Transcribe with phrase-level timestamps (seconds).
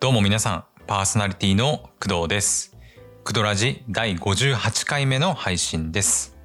[0.00, 2.74] どうも皆さん、パーソナリティの工藤です。
[3.22, 6.38] クドラジ第58回目の配信です。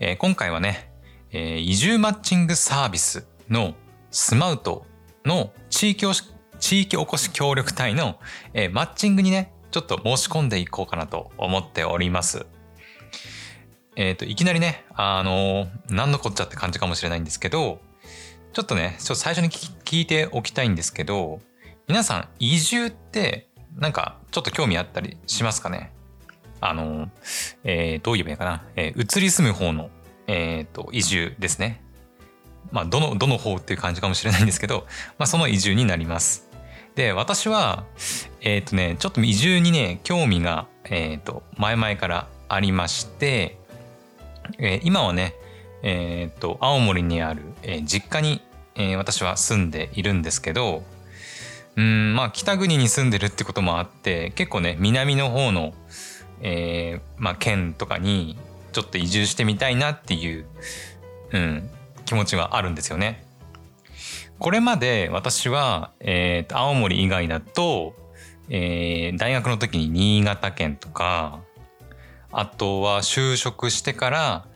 [0.00, 0.92] えー今回はね、
[1.32, 3.72] えー移住マッチングサービスの
[4.10, 4.84] スマウト
[5.24, 6.24] の地域おし
[6.58, 8.18] 地域おこし協力隊の、
[8.52, 12.44] えーマッチングにね、ちょっと申し込んでいこうかなと思っております。
[13.96, 17.80] えっ、と、いきなりね、あのー何のこっちゃって感じかもしれないんですけど、
[18.52, 21.40] ちょっとね、ちょっと最初に聞いておきたいんですけど、
[21.90, 25.92] 皆さん移住ってなんかちょっと興味あったりしますかね？
[26.60, 27.10] あの、
[27.64, 29.90] えーどう言えばいいかな、えー移り住む方の、
[30.28, 31.82] えーと移住ですね。
[32.70, 34.86] まあどのどの方っていう感じかもしれないんですけど、
[35.18, 36.48] まあ、その移住になります。
[36.94, 37.82] で私は
[38.40, 43.58] えっ、とねちょっと移住にね興味が、えー、と前々からありまして、
[44.60, 45.34] えー今はね
[45.82, 48.42] えっ、と青森にある、えー実家に、
[48.76, 50.84] えー私は住んでいるんですけど
[51.76, 55.72] うんまあ北国に住んでるってこともあって結構ね南の方の、
[56.42, 58.36] えーまあ、県とかに
[58.72, 60.46] ちょっと移住してみたいなっていう、
[61.32, 61.70] うん、
[62.04, 63.24] 気持ちはあるんですよね。
[64.38, 67.94] これまで私は、えー青森以外だと、
[68.48, 71.40] えー大学の時に新潟県とか
[72.32, 74.46] あとは就職してから、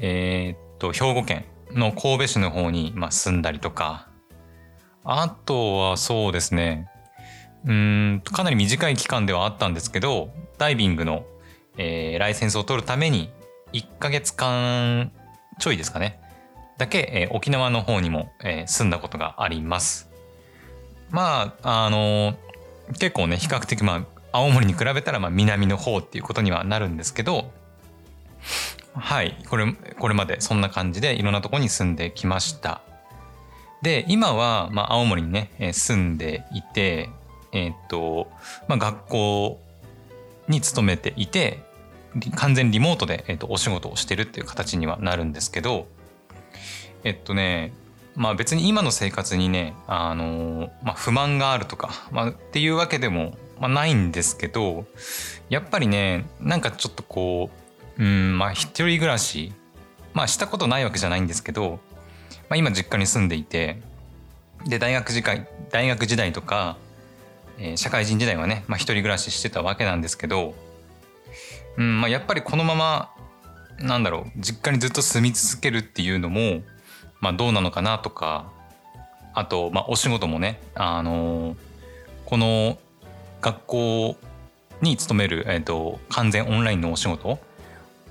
[0.00, 4.08] えー、と兵庫県の神戸市の方に、まあ、住んだりとか
[5.04, 6.88] あとはそうですね。
[7.64, 11.24] うんかなり短い期間ではあったんですけどダイビングの、
[11.76, 13.30] えーライセンスを取るために
[13.72, 15.12] 1ヶ月間
[15.58, 16.20] ちょいですかね。
[16.78, 20.10] だけ、えー沖縄の方にも、えー住んだことがあります。
[21.10, 22.34] まああの
[22.98, 27.52] 結構ね比較的まあ青森に比べたらまあ南の方っていうことにはなるんですけど
[28.94, 32.80] はいこれこれまでそんな感じでいろんなとこに住んできました。
[33.82, 37.10] で今は、まあ、青森にねえ住んでいて
[37.52, 38.28] えーっと、
[38.68, 39.60] まあ、学校
[40.48, 41.62] に勤めていて
[42.36, 45.86] 完全リモートで、えーっとお仕事をしてるっていう形にはなるんですけど
[47.04, 47.72] えっとね
[48.14, 54.84] まあ別に今の生活にね、あのまあ、不満があるとか、まあ、っていうわけでも、まあ、ないんですけど
[55.48, 57.50] やっぱりねなんかちょっとこ
[57.98, 59.52] ううんまあ一人暮らし
[60.12, 61.80] まあしたことないわけじゃないんですけど、
[62.52, 63.80] まあ、今実家に住んでいて
[64.66, 66.76] で大学時代大学時代とか、
[67.58, 70.54] えー社会人時代はね、まあ、一人暮らししてたわけなんですけど、
[71.78, 73.14] うんまあ、やっぱりこのまま
[73.80, 76.60] なんだろう実家にずっと住み続けるっていうのも、
[77.22, 78.52] まあ、どうなのかなとか
[79.32, 81.56] あと、まあ、お仕事もね、あのー
[82.26, 82.78] この
[83.40, 84.16] 学校
[84.82, 87.38] に勤める、えー、と完全オンラインのお仕事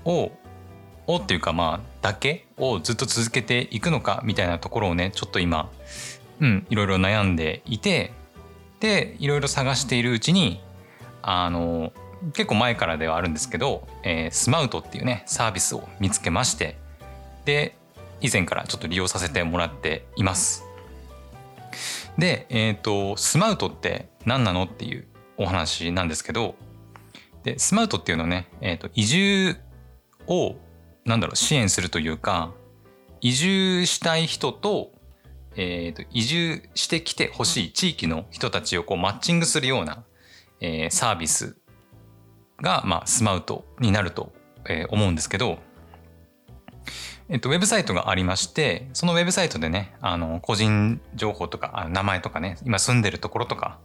[0.04, 0.32] を
[1.06, 5.70] をっていうかまあだけをずっと続けていくのかみたいなところをねちょっと今
[6.40, 8.12] うんいろいろ悩んでいて
[8.80, 10.60] でいろいろ探しているうちに
[11.22, 11.92] あの
[12.34, 16.76] 結構前からではあるんですけど、えースマウトっていうねサービスを見つけまして
[17.44, 17.76] で
[18.20, 20.64] 以前からちょっと利用させてもらっています。
[22.16, 25.06] で、えっ、とスマウトって何なのっていう
[25.36, 26.54] お話なんですけど
[27.42, 29.56] でスマウトっていうのはね、えー、と移住
[30.28, 30.54] を
[31.04, 32.52] なんだろう支援するというか
[33.20, 34.92] 移住したい人と,、
[35.56, 40.04] えー、と移住してきてほしい地域の人たちをこうマッチングするような、
[40.60, 41.56] えーサービス
[42.60, 44.32] が、まあ、スマウトになると、
[44.68, 45.58] えー思うんですけど、
[47.28, 53.80] えっと、ウェブサイトがありましてそのウェブサイトでねあの個人情報とかあ名前とかね今住んでるところとか、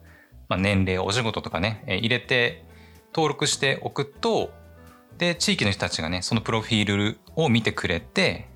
[0.49, 2.65] まあ、年齢お仕事とかね、えー入れて
[3.13, 4.51] 登録しておくと
[5.17, 8.47] で地域の人たちがねそのプロフィールを見てくれて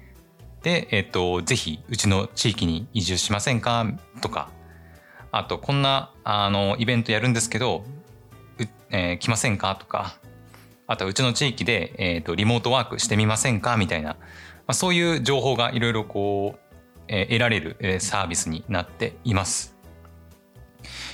[0.64, 3.86] で、えっとぜひうちの地域に移住しませんか？
[4.22, 4.50] とか
[5.32, 7.84] あとこんなあのイベントやるんですけど、
[8.92, 9.76] えー来ませんか？
[9.76, 10.18] とか
[10.86, 13.76] あとはうちの地域で、えーとリモートワークしてみませんか？
[13.78, 14.18] みたいな、ま
[14.68, 16.60] あ、そういう情報がいろいろこう、
[17.08, 19.76] えー得られる、えサービスになっています。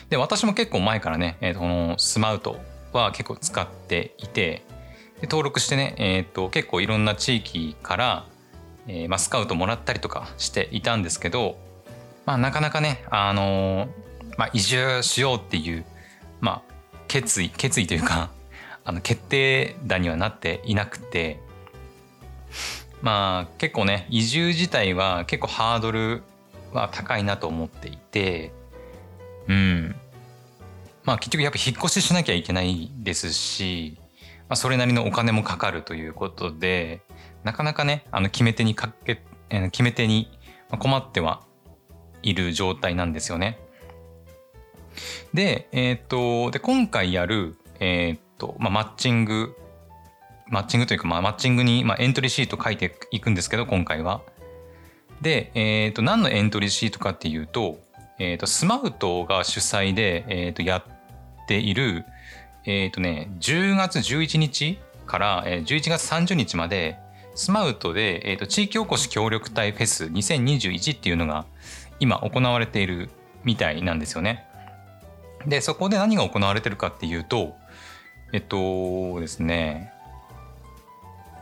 [0.09, 2.59] で私も結構前からね、えーとこのスマウト
[2.91, 4.65] は結構使っていて
[5.21, 8.25] で登録してね、えーと結構いろんな地域から、
[8.87, 11.57] えーま、スカウトもらったりとかしていたんですけど、
[12.25, 15.85] まあ、なかなかね、あのーまあ、移住しようっていう、
[16.39, 16.73] まあ、
[17.07, 18.29] 決意決意というか
[18.85, 21.39] あの決定打にはなっていなくて
[23.01, 26.23] まあ結構ね移住自体は結構ハードル
[26.71, 28.51] は高いなと思っていて
[29.47, 29.95] うん。
[31.03, 33.97] まあ結局やっぱ引っ越ししなきゃいけないですし、
[34.49, 37.01] まあ、それなりのお金もかかるということで
[37.43, 40.37] なかなかねあの決め手にかけ決め手に
[40.69, 41.41] 困っては
[42.21, 43.59] いる状態なんですよね。
[45.33, 49.55] で、えっ、と、で、今回やる、えっ、と、まあ、マッチング、
[50.47, 54.21] マッチングというか、まあ、マッチングに、まあ、エントリーシート書いていくんですけど、今回は。
[55.21, 57.79] で、えっ、と、何のエントリーシートかっていうと、
[58.19, 62.05] えっ、と、スマウトが主催で、えっ、と、やっている、
[62.67, 66.99] えっ、とね、10月11日から、11月30日まで、
[67.33, 71.45] スマウトで、えーと、地域おこし協力隊フェス2021っていうのが
[71.99, 73.09] 今行われている
[73.43, 74.45] みたいなんですよね。
[75.45, 77.55] で、そこで何が行われてるかっていうと、
[78.33, 79.93] えっとですね、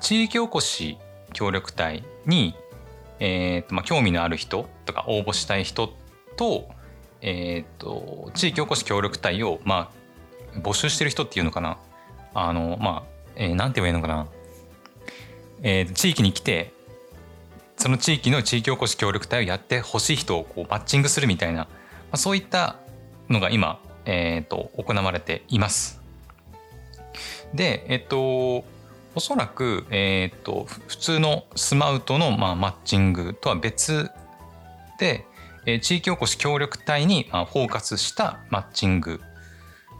[0.02, 1.00] 地域おこし
[1.34, 2.56] 協力隊に、
[3.20, 5.92] えーとまあ、興味のある人とか応募したい人
[6.38, 6.70] と,、
[7.22, 9.95] えーと、地域おこし協力隊を、まあ、
[10.64, 11.78] 募集してる人っていうのかな？
[12.34, 14.28] あのまあ、えー、なんて言えばいいのかな？
[15.62, 16.74] えー、地域に来て
[17.78, 21.68] その地域の地域おこし協力隊をやってほしい人をこうマッチングするみたいな、ま
[22.12, 22.78] あ、そういった
[23.30, 26.02] のが今、えーと、行われています。
[27.54, 28.66] で、えっ、ー、と、
[29.16, 34.12] おそらく、えっ、ー、と、普通のスマウトの、まあ、マッチングとは別
[35.00, 35.26] で、
[35.66, 39.22] えー、地域おこし協力隊に、まあ、フォーカスしたマッチング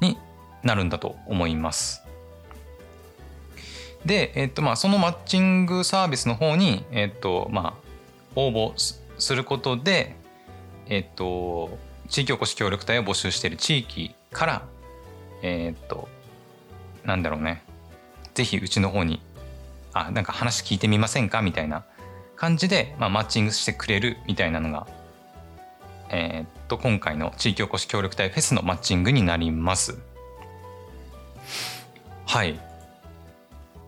[0.02, 0.18] に
[0.66, 2.04] なるんだと思います。
[4.04, 7.90] で、えっとまあ、そのマッチングサービスの方に、えっとまあ、
[8.36, 8.74] 応募
[9.18, 10.16] することで、
[10.88, 11.78] えっと、
[12.10, 14.68] 地域おこし協力隊を募集している地域から、
[15.42, 16.08] えっと、
[17.04, 17.64] なんだろうね、
[18.34, 19.22] ぜひうちの方に、
[19.94, 21.42] あ、なんか話聞いてみませんか？
[21.42, 21.86] みたいな
[22.36, 24.88] 感じで、まあ、マッチングしてくれるみたいなのが、
[26.10, 29.98] え、っと、今回の地域おこし協力隊フェスのマッチングになります。
[32.26, 32.60] はい。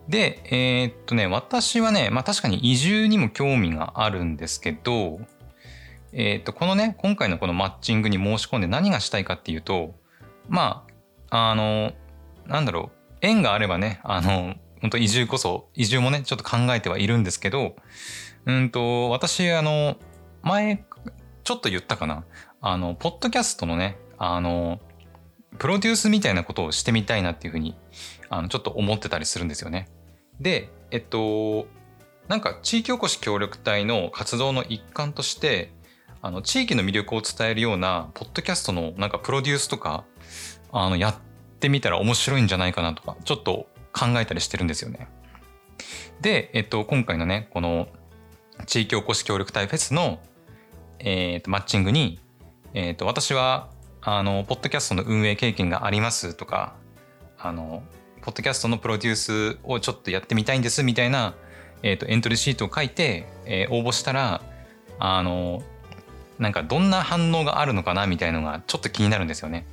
[0.08, 5.20] で、えー、っとね、私はね、まあ確かに移住にも興味があるんですけど、
[6.12, 9.94] えー、っと、このね、今回のこのマッチングに申し込んで何がしたいかっていうと、
[10.48, 10.86] ま
[11.30, 11.92] あ、あの、
[12.46, 17.76] なんだろう、縁があればね、あの、本当移住こそ、移住もね、ちょっと考えてはいるんですけど、
[18.46, 19.96] うんと、私、あの、
[20.42, 20.84] 前、
[21.44, 22.24] ちょっと言ったかな。
[22.60, 24.80] あの、ポッドキャストのね、あの、
[25.58, 27.76] プロデュースみたいなことをしてみたいなっていうふうに、
[28.28, 29.88] あの、ちょっと思ってたりするんですよね。
[30.40, 31.66] で、えっと、
[32.28, 35.72] なんか地域おこし協力隊の活動の一環として、
[36.20, 40.04] あの地域の魅力を伝えるようなポッドキャストのなんかプロデュースとか
[40.72, 41.14] あのやっ
[41.60, 45.08] てみたら面白いんじゃないかなとかちょっと考えたりしてるんですよね。
[46.20, 47.86] で、えっと、今回のねこの
[48.66, 50.18] 地域おこし協力隊フェスの、
[50.98, 52.18] えー、とマッチングに、
[52.74, 53.70] えー、と私は
[54.10, 56.72] あのポッドキャストの運営経験がありますとか
[57.38, 57.82] あの
[58.22, 61.34] ポッドキャストのプロデュースをちょっとやってみたいんですみたいな、
[61.82, 64.40] えーと、エントリーシートを書いて、えー、応募したら
[64.98, 65.62] あの
[66.38, 69.66] なんかどんな反応があるのかなみたいのがちょっと気になるんですよね。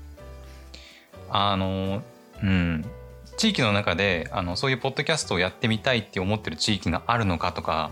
[1.29, 2.03] あの
[2.43, 2.85] うん
[3.37, 7.91] 地域の中であのそういうポッドキャストをやってみたいって思ってる地域があるのかとか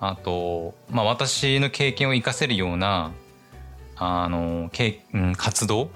[0.00, 3.12] あと、まあ、私の経験を生かせるような
[3.98, 4.70] あの、
[5.12, 5.90] うん、活動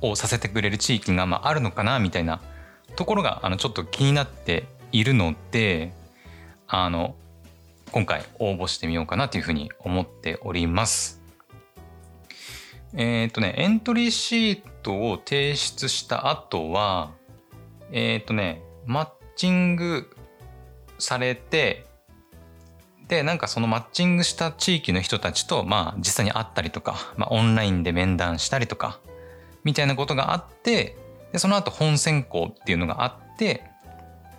[0.00, 2.40] をさせてくれる地域が、まあ、あるのかなみたいな
[2.96, 5.92] ところがあのちょっと気になっているので
[6.68, 7.16] あの
[7.90, 11.20] 今回応募してみようかなというふうに思っております。
[12.96, 17.10] えっ、ー、とねエントリーシートを提出した後は
[17.90, 20.10] えっ、ー、とねマッチング
[20.98, 21.86] されて
[23.08, 28.98] でなんかそのマッチングした地域の人たちとまあ実際に会ったりとか、まあ、オンラインで面談したりとか
[29.62, 30.96] みたいなことがあって
[31.32, 33.64] でその後本選考っていうのがあって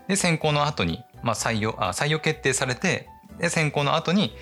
[0.08, 4.36] で選考の後に、まあ、採用あ採用決定されてで選考の後に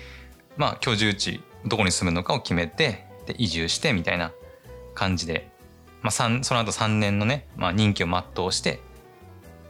[0.56, 4.32] まあ居住地どこに住むのかを決めてで移住してみたいな
[4.94, 5.48] 感じで、
[6.02, 8.80] まあ、その後3年のね、まあ、任期を全うして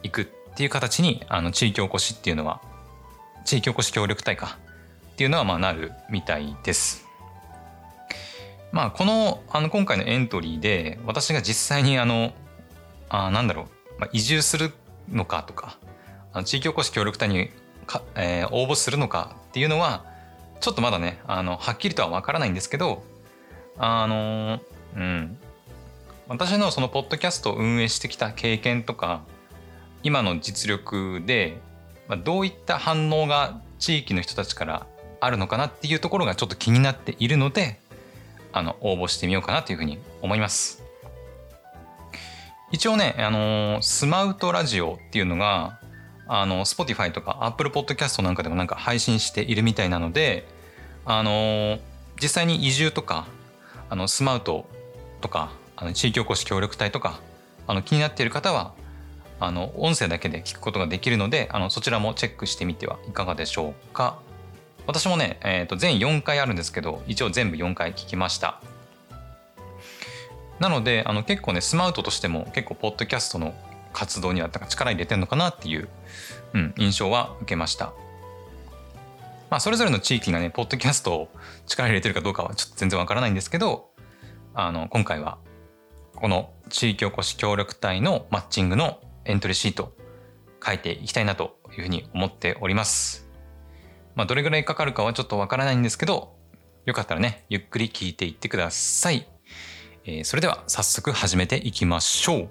[0.03, 2.61] いくっていう形にあの地域おこしっていうのは
[3.45, 4.59] 地域おこし協力隊か
[5.13, 7.05] っていうのはまあなるみたいです。
[8.73, 12.33] まあこのあの今回のエントリーで私が実際にあの
[13.09, 14.73] あなんだろう、まあ、移住する
[15.09, 15.79] のかとか
[16.33, 17.51] あの地域おこし協力隊に
[17.87, 20.05] か、えー、応募するのかっていうのは
[20.61, 23.05] ちょっとまだねあのはっきりとは分からないんですけど
[23.79, 24.61] あの
[24.97, 25.39] うん
[26.27, 29.23] 私のそのポッドキャストを運営してきた経験とか
[30.03, 31.57] 今の実力で、
[32.09, 34.87] まあ、どういった反応が地域の人たちから
[35.21, 37.79] あるのかなっていうところがちょっと気になっているので
[38.53, 40.83] あの応募してみようかなというふうに思います。
[42.71, 45.79] 一応ね、あのスマウトラジオっていうのが、
[46.27, 50.49] あの、Spotify とか Apple Podcast なんかでもなんか配信しているみたいなので、
[51.05, 51.79] あの
[52.21, 53.27] 実際に移住とか、
[53.91, 54.69] あの、スマウト
[55.21, 57.21] とか、あの地域おこし協力隊とか
[57.67, 58.75] あの気になっている方は
[59.41, 64.19] あの音声だけで聞くことができるのであのそちらもチェックしてみてはいかがでしょうか。
[64.87, 68.61] 私もね、えー、と全4回あるんですけど一応全部4回聞きました。
[70.61, 73.55] なのであの結構ねスマートとしても結構ポッドキャストの
[73.93, 75.89] 活動には力入れてんのかなっていう、
[76.53, 77.93] うん、印象は受けました。
[79.51, 81.29] まあそれぞれの地域がねポッドキャストを
[81.67, 83.91] 力入れてるかどうかはちょっと全然わからないんですけど
[84.55, 85.39] あの今回は
[86.17, 89.95] この地域おこし協力隊のマッチングのエントリーシート
[90.65, 93.29] 書いていきたいなというふうに思っております。
[94.15, 96.37] まあ、どれぐらいかかるかはちょっとわからないんですけど、
[96.85, 99.29] よかったらね、ゆっくり聞いていってください。
[100.05, 102.49] えー、それでは早速始めていきましょう。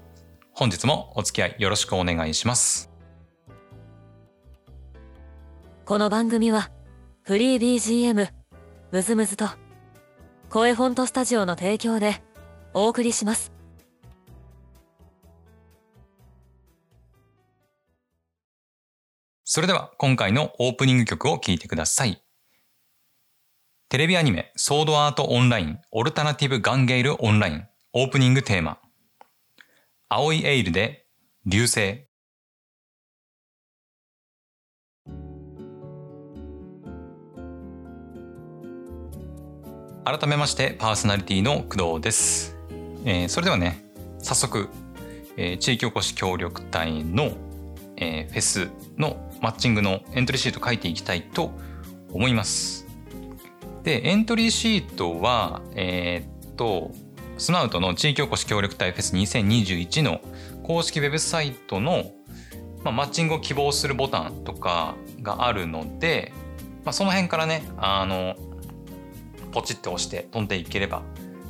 [0.54, 2.92] 本日もお付き合いよろしくお願いします。
[5.86, 6.72] この番組は
[7.24, 8.30] フリー BGM
[8.92, 9.48] ムズムズと
[10.50, 12.22] 声フォントスタジオの提供で
[12.74, 13.53] お送りします。
[19.56, 22.24] それでは今回のオープニング曲を聴いてください。
[23.88, 28.80] テレビアニメソードアートオンラインオルタナティブガンゲイルオンラインオープニングテーマ。
[30.10, 31.06] 青いエイルで
[31.46, 32.08] 流星。
[40.04, 42.58] 改めましてパーソナリティの工藤です、
[43.06, 43.86] えー、それではね
[44.18, 44.70] 早速、
[45.38, 47.34] えー、地域おこし協力隊の、
[47.98, 51.52] えー、フェスのマッチングのエントリーシート書いていきたいと
[52.14, 52.88] 思います。
[53.84, 56.92] で、エントリーシートは、えー、っと、
[57.38, 60.22] スマウトの地域おこし協力隊フェス2021の
[60.64, 62.12] 公式ウェブサイトの、
[62.86, 66.32] まあ、マッチングを希望するボタンとかがあるので、
[66.86, 68.36] まあ、その辺からね、あの、
[69.52, 71.02] ポチッと押して飛んでいければ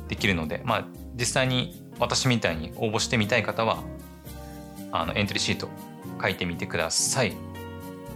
[0.08, 3.84] できるので、まあ、実際に私みたいに応募してみたい方は、
[4.90, 5.68] あの、エントリーシート
[6.20, 7.53] 書いてみてください。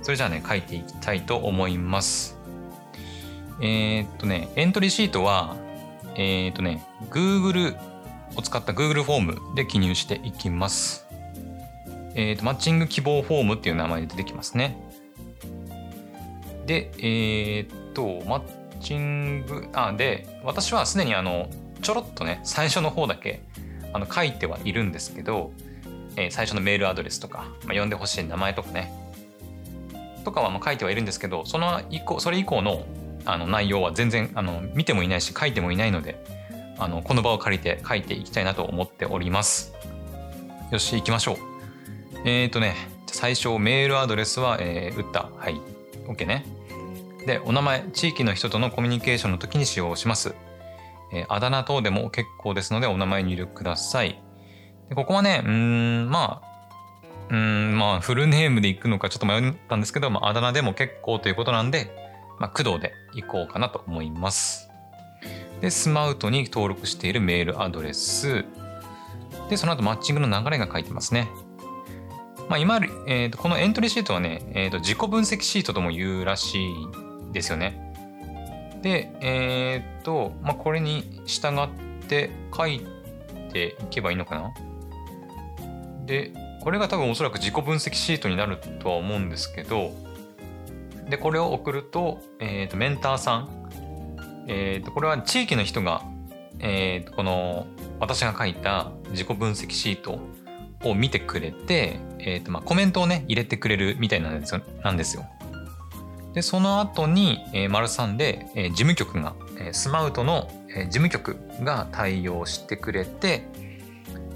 [0.02, 2.38] それじゃあね、書いていきたいと思います。
[3.60, 5.56] えー、っとね、エントリーシートは、
[6.14, 7.76] えー、っとね、Google
[8.36, 11.06] を使った Google フォームで記入していきます。
[12.14, 14.78] えー、っと、マッチング希望フォームっていう名前で出てきますね。
[16.66, 18.42] で、え、っと、マッ
[18.80, 21.48] チング、あ、で、私はすでにあの、
[21.82, 23.42] ちょろっとね、最初の方だけ
[23.92, 25.52] あの書いてはいるんですけど、
[26.16, 28.92] えー、最初のメールアドレスとか、まあ、呼んでほしい名前とかね、
[30.28, 32.84] とかはまあ書いてはいるんですけどその以降それ以降の
[33.24, 36.22] あの内容は全然あの見てもいないし書いてもいないので
[36.78, 39.74] あのこの場を借りて書いていきたいなと思っております。
[40.70, 41.36] よし行きましょう。
[42.24, 42.74] えっ、ー、とね
[43.06, 45.30] 最初メールアドレスは、えー、打った。
[45.36, 45.60] はい。
[46.06, 46.46] OK ね。
[47.26, 50.34] でお名前地域の人とのコミュニケーションの時に使用します、
[51.12, 54.22] えー、あだ名等でも結構ですのでお名前入力ください。
[54.88, 56.47] でここはねうんまあ
[57.30, 61.90] うんまあフルネームで行くのかちょっと迷ったんですけど、まあ、あだ名でも結構ということなんで、
[62.38, 64.70] まあ、工藤で行こうかなと思います。
[65.60, 68.44] で、スマウトに登録しているメールアドレス。
[69.50, 71.28] で、その後マッチングの流れが書いてますね。
[72.48, 76.74] まあ、今、えーと、このエントリーシートはね、えーと、自己分析シートとも言うらしい
[77.32, 77.92] ですよね。
[78.80, 81.68] で、えっ、ー、と、まあ、これに従っ
[82.08, 82.86] て書い
[83.52, 84.54] ていけばいいのかな
[86.06, 86.32] で、
[86.68, 89.90] これが多分おそらく自己分析シートになるとは思うんですけど
[91.08, 96.02] でこれを送ると,、えーと、メンターさん、えーと、これは地域の人が、
[96.58, 97.66] えーと、この
[98.00, 100.20] 私が書いた自己分析シート
[100.84, 104.60] を見てくれて、えーとまあ、コメントをね入れてくれるみたいなんですよ。
[104.84, 105.24] なんですよ
[106.34, 113.46] でその後に、えー、丸3で、えー、事務局が、えー、スマウトの、えー、事務局が対応してくれて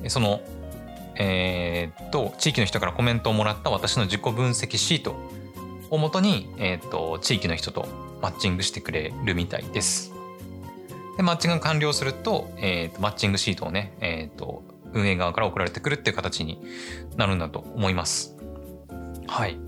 [0.03, 0.41] えその
[1.17, 5.17] えー、っと地域の人からコメントをもらった私の自己分析シート
[5.91, 7.87] をもとに、えー、っと地域の人と
[8.23, 10.13] マッチングしてくれるみたいです。
[11.17, 14.63] でマッチングが完了すると,、えー、っとマッチングシートをね、えっと
[14.95, 16.61] 運営側から送られてくるっていう形に
[17.17, 18.37] なるんだと思います。
[19.27, 19.59] はい。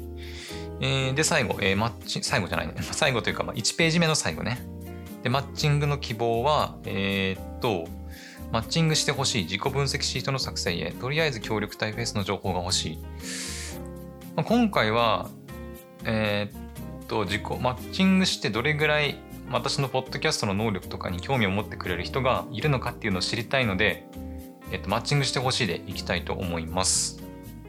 [0.80, 4.58] えー、で最後、えー、マッチ最後じゃないね 最後というか、まあ、1ページ目の最後ね。
[5.22, 7.88] でマッチングの希望はえー、っと
[8.54, 12.99] マッチングしてほしい自己分析シートの作成へ、とりあえず協力隊フェイスの情報が欲しい。
[14.37, 15.28] まあ、今回は、
[16.04, 19.18] えー、っと、自己、マッチングしてどれぐらい
[19.50, 24.06] 私のポッドキャストの能力とかに興味を持ってくれる人がいるのかっていうのを知りたいので、
[24.70, 27.20] えっと、マッチングしてほしいでいきたいと思います。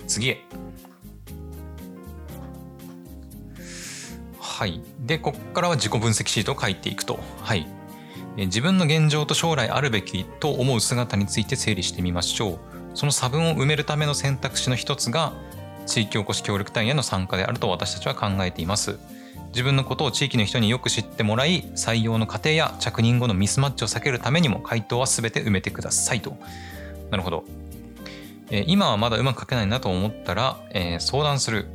[0.06, 0.46] 次へ。
[4.40, 4.84] はい。
[5.00, 7.20] で、ここからは自己分析シートを書いていくと。
[7.42, 7.75] はい。
[8.38, 12.60] 自分の現状と将来あるべきと思う姿について整理してみましょう。
[12.94, 15.34] その差分を埋めるための選択肢の一つが
[15.86, 18.98] 地域おこし協力隊への参加であると私たちは考えています。
[19.50, 26.36] 自分のことを地域の人によく知ってもらい採用の過程や着任後のミスマッチを避けるためにも回答は全て埋めてくださいと。
[27.10, 27.46] なるほど。
[28.52, 31.68] え、今はまだうまく書けないなと思ったら、えー、相談する。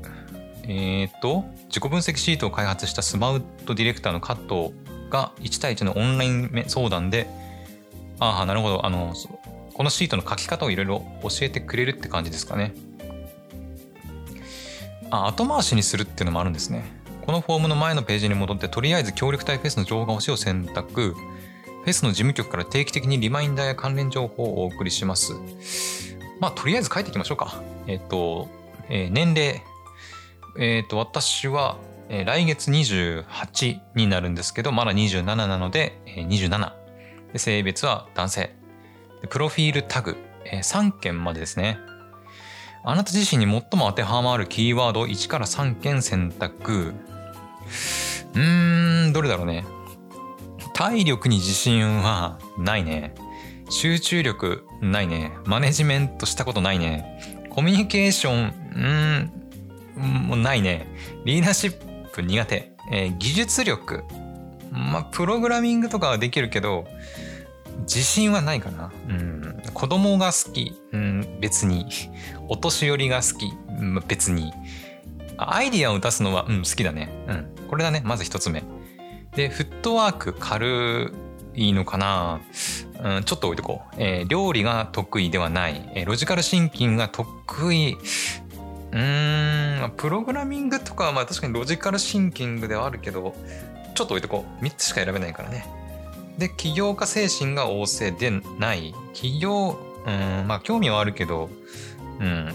[0.65, 4.73] えっ、と、自己分析シートを開発したスマウトディレクターの加藤
[5.11, 7.29] が1対1のオンライン相談で、
[8.19, 8.87] ああ、なるほど。
[8.87, 9.15] あの、
[9.75, 12.75] このシートの書き方をいろいろ教えてくれるって感じですかね。
[15.11, 16.85] あ、後回しにするっていうのもあるんですね。
[17.27, 21.15] このフォームの前のページに戻って、とりあえず協力隊フェスの情報推しいを選択。
[21.15, 25.35] フェスの事務局から定期的にリマインダーや関連情報をお送りします。
[26.41, 27.63] まあ、とりあえず書いていきましょうか。
[27.87, 28.49] えっ、と、
[28.89, 29.63] えー、年齢。
[30.59, 31.79] えっ、と、私は、
[32.13, 36.73] えー、来月28になるんですけど、まだ27なので、えー、27。
[37.33, 38.55] で性別は男性。
[39.23, 41.79] でプロフィールタグ、えー、3件までですね。
[42.83, 46.95] あなた自身に最も当てはまるキーワード1から3件選択。
[48.35, 49.65] うーん、どれだろうね。
[50.75, 53.15] 体力に自信はないね。
[53.69, 55.33] 集中力ないね。
[55.45, 57.47] マネジメントしたことないね。
[57.51, 59.31] コミュニケーション、
[59.97, 60.89] うん、もうないね。
[61.25, 62.73] リーダーシップ苦手。
[62.93, 64.05] えー、技術力。
[64.71, 66.87] まあ、プログラミングとかはできるけど、
[67.83, 68.93] 自信はないかな。
[69.09, 69.63] うん。
[69.73, 70.81] 子供が好き。
[70.93, 71.87] うん、別に。
[72.49, 73.53] お年寄りが好き。
[74.07, 74.53] 別に。
[75.37, 77.11] アイディアを出すのは、うん、好きだね。
[77.29, 77.55] うん。
[77.69, 78.03] これだね。
[78.05, 78.63] まず一つ目。
[79.35, 81.13] で、フットワーク軽
[81.55, 82.41] いのかな、
[83.03, 83.95] うん、ちょっと置いとこう。
[83.99, 85.91] えー、料理が得意ではない。
[85.95, 87.97] えー、ロジカルシンキングが得意。
[88.93, 93.35] うん、プログラミングとかはまあ確かにロジカルシンキングではあるけど、
[93.95, 94.65] ちょっと置いとこう。
[94.65, 95.67] 3つしか選べないからね。
[96.39, 98.95] で、起業家精神が旺盛でない。
[99.13, 101.51] 起業、うん、まあ興味はあるけど、
[102.19, 102.53] うん。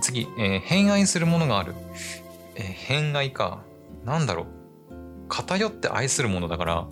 [0.00, 1.74] 次、えー、偏愛するものがある。
[2.54, 3.62] えー、偏愛か。
[4.04, 4.46] なんだろう。
[5.28, 6.86] 偏って愛するものだから、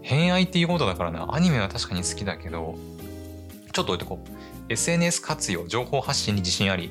[0.00, 1.34] 偏愛っていうことだからな。
[1.34, 2.78] アニメは確かに好きだけど、
[3.72, 4.39] ちょっと置いとこう。
[4.70, 6.90] SNS 活用、情報発信に自信あり。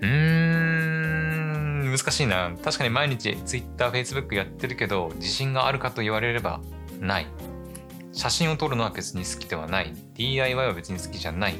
[0.00, 2.52] うーん、難しいな。
[2.62, 6.60] 確かに毎日 Twitter、Facebook やってるけど、自信があるかと言われれば、
[6.98, 7.26] ない。
[8.12, 9.94] 写真を撮るのは別に好きではない。
[10.14, 11.54] DIY は別に好きじゃない。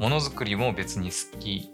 [0.00, 1.70] ものづくりも別に好き。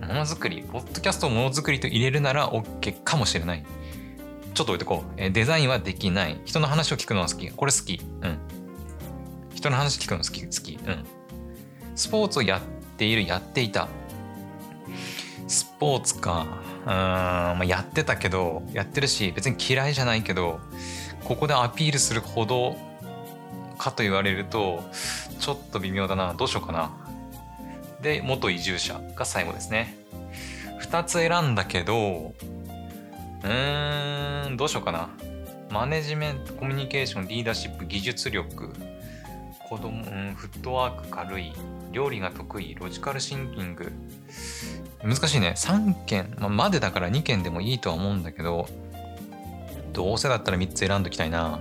[0.00, 3.64] ものづくり、ポッドキャストをものづくりと入れるなら OK かもしれない。
[4.54, 5.12] ちょっと置いてこう。
[5.18, 6.40] えデザインはできない。
[6.46, 7.50] 人の話を聞くのは好き。
[7.50, 8.00] これ好き。
[8.22, 8.38] うん。
[9.54, 10.42] 人の話聞くの好き。
[10.42, 10.78] 好き。
[10.86, 11.04] うん。
[11.94, 12.60] スポーツをやっ
[12.96, 13.88] ている、やっていた。
[15.46, 16.46] スポーツか。
[16.84, 20.60] うーん、まあ、やってたけど、やってるし、別に嫌いじゃないけど、
[21.24, 22.76] ここでアピールするほど
[23.78, 24.82] かと言われると、
[25.38, 26.34] ちょっと微妙だな。
[26.34, 26.90] どうしようかな。
[28.02, 29.96] で、元移住者が最後ですね。
[30.82, 32.34] 2つ選んだけど、
[33.42, 35.08] うーん、どうしようかな。
[35.70, 38.72] マネジメント、コミュニケーション、リーダーシップ、技術力、
[39.68, 41.52] 子供、うん、フットワーク軽い、
[41.92, 43.92] 料理が得意、ロジカルシンキング。
[45.02, 45.54] 難しいね。
[45.56, 48.68] 3件、まあ、までだから2件でもいいとは思うんだけど、
[49.92, 51.60] どうせだったら3つ選んどきたいな。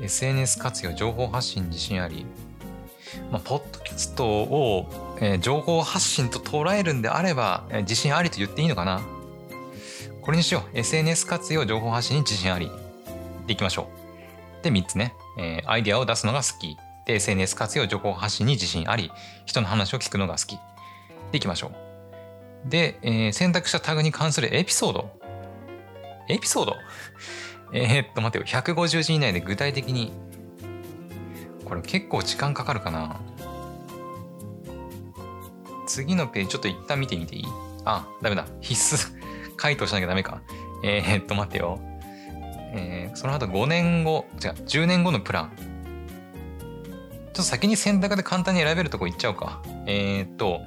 [0.00, 2.26] SNS 活用、情報発信自信あり。
[3.30, 9.02] まあ、ポッドキャストを、えー、情報発信と捉えるんであれば、えー、自信ありと言っていいのかな
[10.22, 10.78] これにしよう。
[10.78, 12.70] SNS 活用、情報発信に自信あり。
[13.46, 13.88] でいきましょ
[14.60, 14.64] う。
[14.64, 15.14] で、3つね。
[15.38, 16.76] えー、アイデアを出すのが好き。
[17.06, 19.10] で、SNS 活用、情報発信に自信あり。
[19.46, 20.58] 人の話を聞くのが好き。
[21.30, 21.72] でいきましょ
[22.66, 22.70] う。
[22.70, 25.10] で、えー、選択したタグに関するエピソード。
[26.28, 26.76] エピソード？
[27.74, 28.44] えー、っと、待ってよ。
[28.62, 30.12] 150字以内で具体的に。
[31.64, 33.20] これ結構時間かかるかな。
[35.86, 37.46] 次のページちょっと一旦見てみていい？
[37.84, 38.46] あ、ダメだ。
[38.60, 39.20] 必須。
[39.56, 40.40] 回答しなきゃダメか。
[40.84, 41.80] えー、っと、待ってよ。
[42.72, 45.52] えー、その後5年後、違う、10年後のプラン。
[45.56, 45.66] ちょ
[47.30, 49.62] っと先に選択で簡単に選べるとこ行っちゃおうか。
[49.86, 50.60] えー、っと、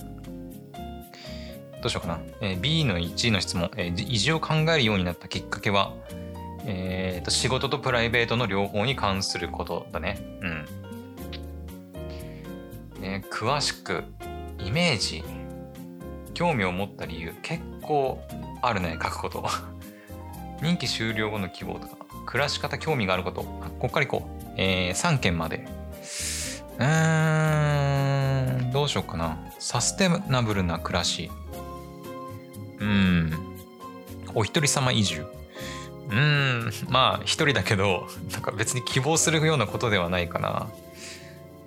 [1.82, 2.20] どうしようかな。
[2.41, 5.94] えー、B の1の質問、えー、移住を考えるようになったきっかけは、
[6.65, 10.18] えー、と仕事とプライベートの両方に関することだね。
[10.41, 10.65] うん。
[13.02, 14.04] ね、詳しく、
[14.60, 15.24] イメージ、
[16.34, 18.20] 興味を持った理由、結構
[18.63, 19.46] あるね、書くこと。
[20.62, 23.44] 任期終了後の希望とか、暮らし方興味があること、
[23.80, 24.54] こっから行こう。
[24.58, 25.65] えー、3件まで。
[26.78, 29.38] うーん、どうしようかな。
[29.60, 31.30] サステナブルな暮らし。
[32.80, 33.34] うん。
[34.34, 35.26] お一人様移住。
[36.10, 40.70] うんまあ一人だけどなんか別に希望するようなことではないかな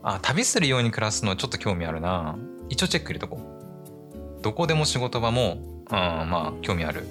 [0.02, 7.06] あ旅するように暮らすのはちょっと興味あるな一応チェック入れとこうどこでも仕事場も、うん、まあ興味ある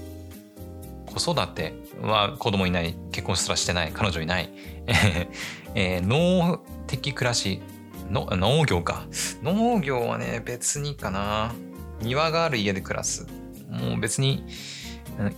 [1.17, 4.51] 子育ては子供いない結婚すらしてない彼女いない
[5.75, 7.61] えー、農的暮らし
[8.09, 9.05] の農業か
[9.43, 11.53] 農業はね別にかな
[12.01, 13.27] 庭がある家で暮らす
[13.69, 14.45] もう別に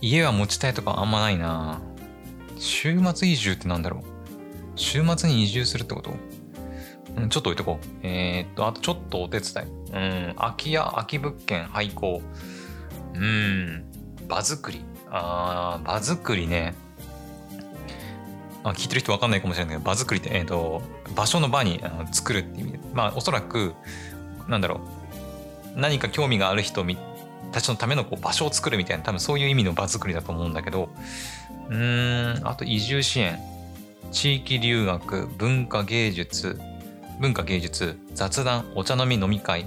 [0.00, 1.80] 家は持ちたいとかあんまないな
[2.58, 4.02] 週末移住ってなんだろう
[4.76, 6.12] 週末に移住するってこと？
[7.16, 7.86] うん、ちょっと置いとこう。
[8.02, 9.66] えー、っと、あとちょっとお手伝い。
[9.66, 12.22] うん、空き家、空き物件、廃校。
[13.14, 13.84] うん、
[14.28, 14.84] 場作り。
[15.10, 16.74] あー、場作りね。
[18.62, 20.82] あ聞いてる人わかんないかもしれないけど、場作りって、えー、と、
[21.14, 22.80] 場所の場にあの作るって意味で。
[22.92, 23.74] まあ、おそらく、
[24.48, 24.80] なんだろ
[25.76, 25.80] う。
[25.80, 26.84] 何か興味がある人
[27.52, 30.90] たちのためのこう場所を作るみたいな、多分そういう意味の場作りだと思うんだけど、
[31.70, 33.38] うん、あと移住支援。
[34.10, 36.60] 地域留学、文化芸術、
[37.20, 39.66] 文化芸術、雑談、お茶飲み飲み会。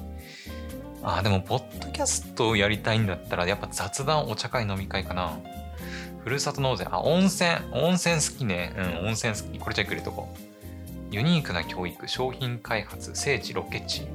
[1.04, 5.38] あ、でも、ポッドキャストをやりたいんだったら、やっぱ雑談、お茶会、飲み会かな。
[6.24, 6.88] ふるさと納税。
[6.90, 7.52] あ、温泉。
[7.74, 8.74] 温泉好きね。
[9.02, 9.60] うん、温泉好き。
[9.60, 11.14] これチェック入れとこう。
[11.14, 14.08] ユニークな教育、商品開発、聖地、ロケ地。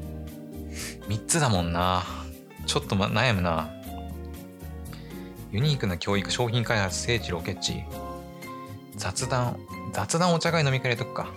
[1.09, 2.03] 3つだもんな。
[2.67, 3.71] ちょっと、悩むな。
[5.53, 7.85] ユニークな教育、商品開発、聖地、ロケ地。
[8.97, 9.59] 雑談、
[9.93, 11.29] 雑談お茶会飲み会入れとくか。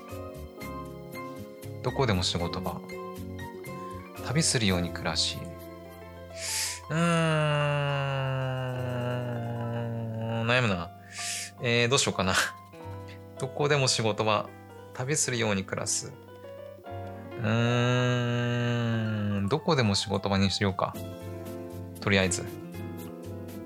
[1.84, 2.80] どこでも仕事場。
[4.26, 5.38] 旅するように暮らし。
[6.90, 7.00] うーん、
[10.48, 10.92] 悩むな。
[11.62, 12.34] えー、どうしようかな。
[13.40, 14.50] どこでも仕事場。
[14.94, 16.12] 旅するように暮らす。
[17.42, 17.60] うー
[19.42, 20.94] ん、どこでも仕事場にしようか。
[22.02, 22.46] とりあえず。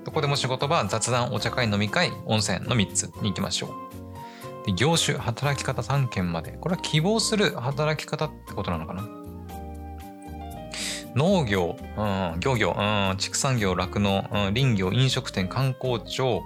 [0.04, 3.70] どこでも仕事場、雑談、お茶会、飲み会、温泉の3つに行きましょう。
[4.66, 6.52] で業種、働き方3件まで。
[6.52, 9.15] これは希望する働き方ってことなのかな
[11.16, 16.42] 農業、うん、漁業、うん、畜産業、酪農、うん、林業、飲食店、観光庁、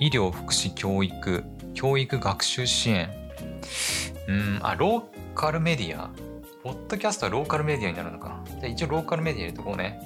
[0.00, 3.08] 医療、福祉、教育、教育学習支援。
[4.26, 6.10] うん、あ、ローカルメディア？
[6.64, 8.42] ポッドキャストはローカルメディアになるのか。
[8.60, 10.00] じゃ一応ローカルメディア入れとこうね。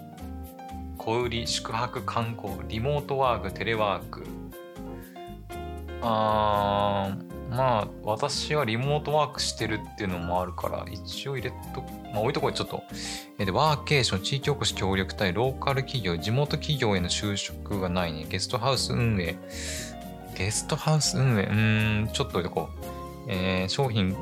[0.98, 4.26] 小売、宿泊、観光、リモートワーク、テレワーク、
[6.02, 12.82] あーまあ私はリモートワークしてるっていうのもあるから一応入れとまあ置いとこうちょっと、
[13.38, 18.26] えでワーケーション地域おこし協力隊ローカル企業地元企業への就職がないね。
[18.28, 19.36] ゲストハウス運営。
[20.36, 21.44] ゲストハウス運営？
[21.44, 22.84] うーんちょっと置いとこう、
[23.28, 24.16] えー、商品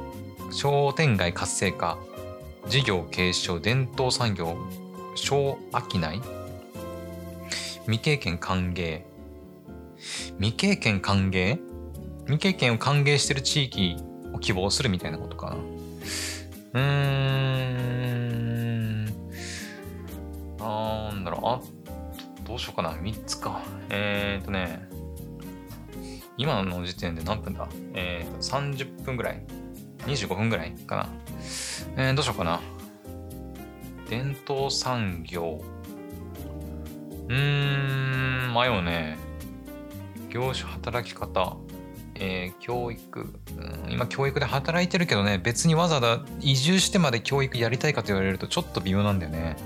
[0.52, 1.98] 商店街活性化。
[2.68, 4.56] 事業継承伝統産業。
[5.14, 5.78] 小商
[6.12, 6.22] い
[7.86, 9.02] 未経験歓迎
[10.36, 11.58] 未経験歓迎
[12.26, 13.96] 未経験を歓迎してる地域
[14.32, 15.56] を希望するみたいなことかな。
[16.78, 16.84] うー
[19.04, 19.04] ん。
[20.58, 21.40] なんだろう。
[21.44, 21.60] あ、
[22.44, 22.92] どうしようかな。
[22.92, 23.62] 3つか。
[23.90, 24.88] えー、とね。
[26.36, 27.68] 今の時点で何分だ？
[27.94, 29.42] えー、と、30分ぐらい
[30.06, 31.08] ?25 分ぐらいかな。
[31.96, 32.60] えー、どうしようかな。
[34.08, 35.60] 伝統産業。
[37.28, 39.18] うーん、迷うね。
[40.30, 41.56] 業種働き方。
[42.20, 49.56] えー、教育、うん、今教育で働いてるけどね別にわざわざ移住してまで教育やりたいかと言われるとちょっと微妙なんだよね。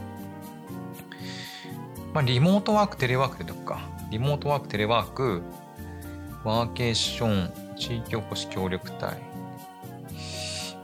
[2.12, 3.81] まあリモートワークテレワークでどっか。
[4.11, 5.43] リモートワークテレワーク。
[6.45, 9.17] ワーケーション地域おこし協力隊。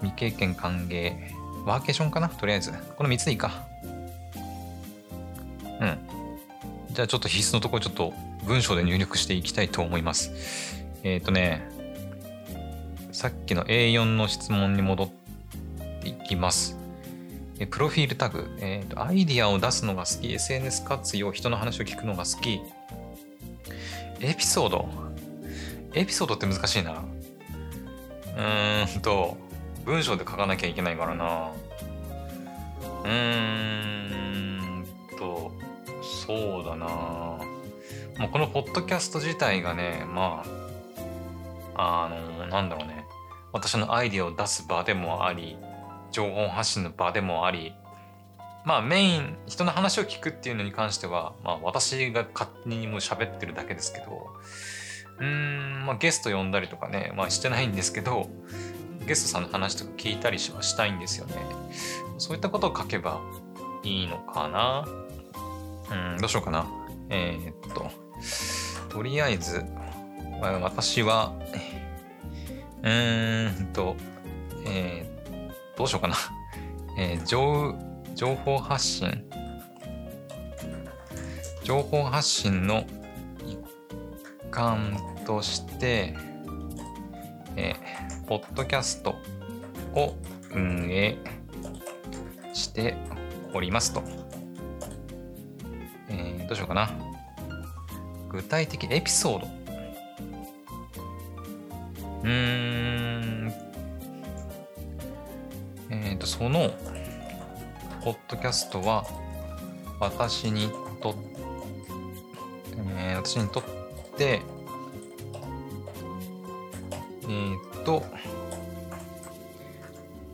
[0.01, 1.15] 未経験歓迎。
[1.67, 2.73] ワーケーションかなとりあえず。
[2.97, 3.67] この3つでいいか。
[5.81, 5.99] うん。
[6.93, 8.15] じゃあちょっと必須のところちょっと
[8.47, 10.78] 文章で入力していきたいと思います。
[11.03, 11.69] えっ、ー、とね、
[13.13, 15.09] さっきの A4 の質問に戻っ
[16.03, 16.79] ていきます。
[17.61, 22.61] えプロフィールタグ、えーと、アイディアを出すのが好き、SNS 活用、人の話を聞くのが好き。
[24.21, 24.89] エピソード。
[25.95, 26.93] エピソードって難しいな。
[26.93, 29.37] うーんと、
[29.85, 31.51] 文章で書かなきゃいけないからな。
[33.05, 34.85] うーん
[35.19, 35.51] と、
[36.27, 36.87] そうだな。
[38.19, 40.58] もうこのポッドキャスト自体がね、まあ、
[41.79, 43.07] あのなんだろうね。
[43.53, 45.57] 私のアイディアを出す場でもあり
[46.11, 47.73] 情報発信の場でもあり
[48.65, 54.27] まあメイン人の話を聞くっていうのに関しては、まあ、私が勝手にもう喋ってるだけですけど
[55.21, 58.29] うん、まあ、ゲスト呼んだりとかね、まあ、してないんですけど
[59.07, 61.37] ゲストさんの話とか聞いたりはしたいんですよね。
[62.19, 63.23] そういったことを書けば
[63.83, 64.85] いいのかな。
[65.91, 66.67] うんどうしようかな。
[67.09, 67.91] えー、っと
[68.91, 69.65] とりあえず
[70.41, 71.33] まあ私は、
[72.83, 73.97] うーんと、
[74.67, 75.19] えー
[75.77, 76.17] どうしようかな。
[76.99, 77.75] えー情
[78.15, 79.25] 情報発信。
[81.63, 82.85] 情報発信の
[83.47, 83.59] 一
[84.51, 86.15] 環として、
[87.57, 89.15] えーポッドキャスト
[89.95, 90.15] を
[90.53, 91.17] 運営
[92.53, 92.95] して
[93.55, 94.03] おりますと。
[96.09, 96.91] えーどうしようかな。
[98.31, 99.58] 具体的エピソード。
[102.23, 102.31] うー
[103.47, 103.53] ん。
[105.91, 106.71] えっ、と、その、
[108.05, 109.05] ポッドキャストは、
[110.01, 111.15] 私にとっ、
[112.99, 113.65] えー私にとっ
[114.17, 114.43] て、
[117.29, 118.05] えっ、と、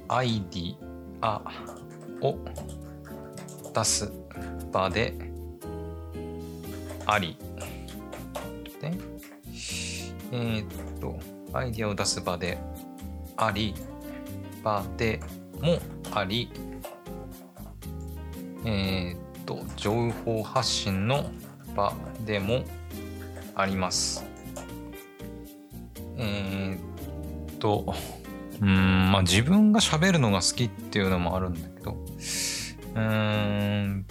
[0.08, 0.76] アイディ
[1.20, 1.42] ア
[2.20, 2.38] を
[3.74, 4.12] 出す
[4.72, 5.14] 場で
[7.06, 7.36] あり、
[8.80, 8.92] で、
[10.32, 12.58] えーっと、アイディアを出す場で
[13.36, 13.74] あり、
[14.62, 15.20] 場で
[15.60, 15.78] も
[16.12, 16.50] あり、
[18.64, 21.30] えーっと、情報発信の
[21.76, 21.92] 場
[22.26, 22.64] でも
[23.54, 24.24] あります。
[26.16, 27.94] えーっと、
[28.60, 31.96] うん、まあ自分が喋るのが好きっていうのもあるんだけど、
[32.94, 34.04] うん、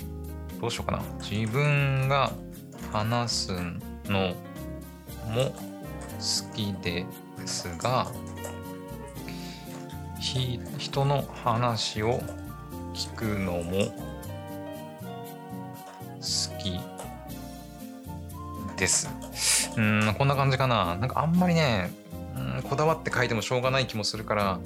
[0.60, 1.04] どうしようかな。
[1.22, 2.32] 自分が
[2.92, 3.52] 話す
[4.06, 4.34] の
[5.30, 5.54] も
[6.20, 7.06] 好きで
[7.44, 8.08] ですが、
[10.78, 12.22] 人の話を
[12.94, 13.94] 聞くのも
[16.22, 16.80] 好き
[18.78, 19.10] です。
[19.76, 20.96] うん、こんな感じかな。
[20.96, 21.92] なんかあんまりね、
[22.38, 24.60] うんこだわって書いてもしょうがない気もするから、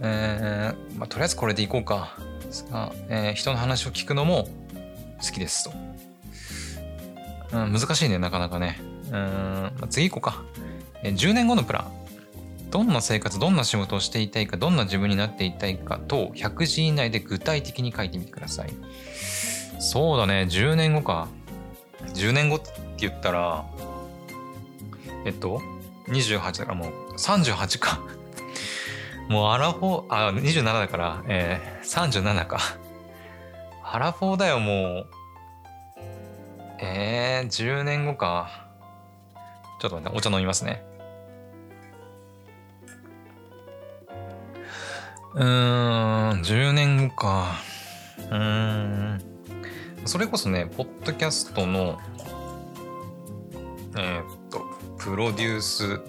[0.00, 2.18] えーまあ、とりあえずこれでいこうか。
[2.40, 4.48] ですが、えー人の話を聞くのも
[5.22, 5.72] 好きですと。
[7.52, 8.80] うん、難しいね、なかなかね。
[9.06, 10.42] うん、まあ次行こうか。
[11.02, 11.98] 10年後のプラン。
[12.70, 18.70] どんな生活、どんな仕事をしていたいか、どんな自分になっていたいかと、100字以内で具体的に書いてみてください。
[19.78, 21.28] そうだね、10年後か。
[22.14, 23.64] 10年後って言ったら、
[25.24, 25.62] えっと、
[26.08, 28.00] 28だからもう38か。
[29.28, 32.58] もうアラフォー、あ、27だから、えー、37か。
[33.82, 35.06] アラフォーだよ、もう。
[36.80, 38.66] えー、10年後か。
[39.80, 40.87] ちょっと待って、お茶飲みますね。
[45.38, 45.44] うん、
[46.40, 47.52] 10年後か。
[48.18, 49.22] うーん。
[50.04, 51.96] それこそね、ポッドキャストの、
[53.96, 54.66] えーっと、
[54.98, 56.00] プロデュース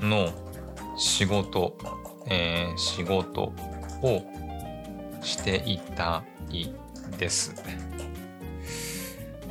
[0.00, 0.32] の
[0.96, 1.78] 仕事、
[2.26, 3.52] えー仕事
[4.02, 4.22] を
[5.22, 6.74] していたい
[7.16, 7.54] です。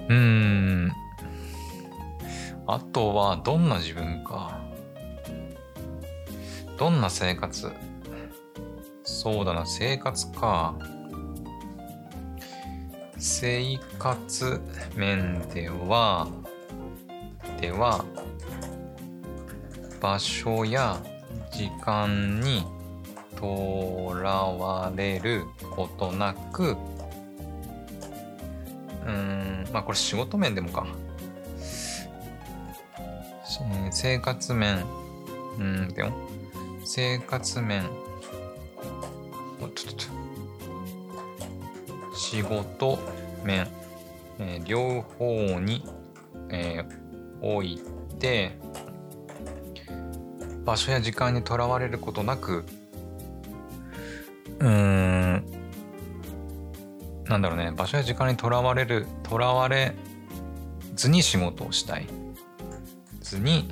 [0.10, 0.92] うーん。
[2.66, 4.60] あとは、どんな自分か。
[6.78, 7.72] どんな生活
[9.10, 10.76] そうだな、生活か。
[13.18, 14.62] 生活
[14.98, 16.28] 面では、
[17.62, 18.04] では、
[20.02, 20.98] 場所や
[21.52, 22.66] 時間に
[23.38, 26.76] とらわれることなく、
[29.06, 30.86] うん、まあこれ仕事面でもか。
[33.90, 34.84] 生活面、
[35.58, 36.12] うん、でも、
[36.84, 37.90] 生活面、
[42.16, 43.00] 仕事
[43.44, 43.68] 面、
[44.40, 45.84] えー両方に、
[46.50, 47.08] えー
[47.42, 47.80] おい
[48.20, 48.58] て、
[50.66, 52.66] 場所や時間にとらわれることなく、
[54.60, 55.46] うーん、
[57.26, 59.94] なんだろうね、場所や時間にとらわれる、とらわれ
[60.96, 62.08] ずに仕事をしたい。
[63.22, 63.70] ずに、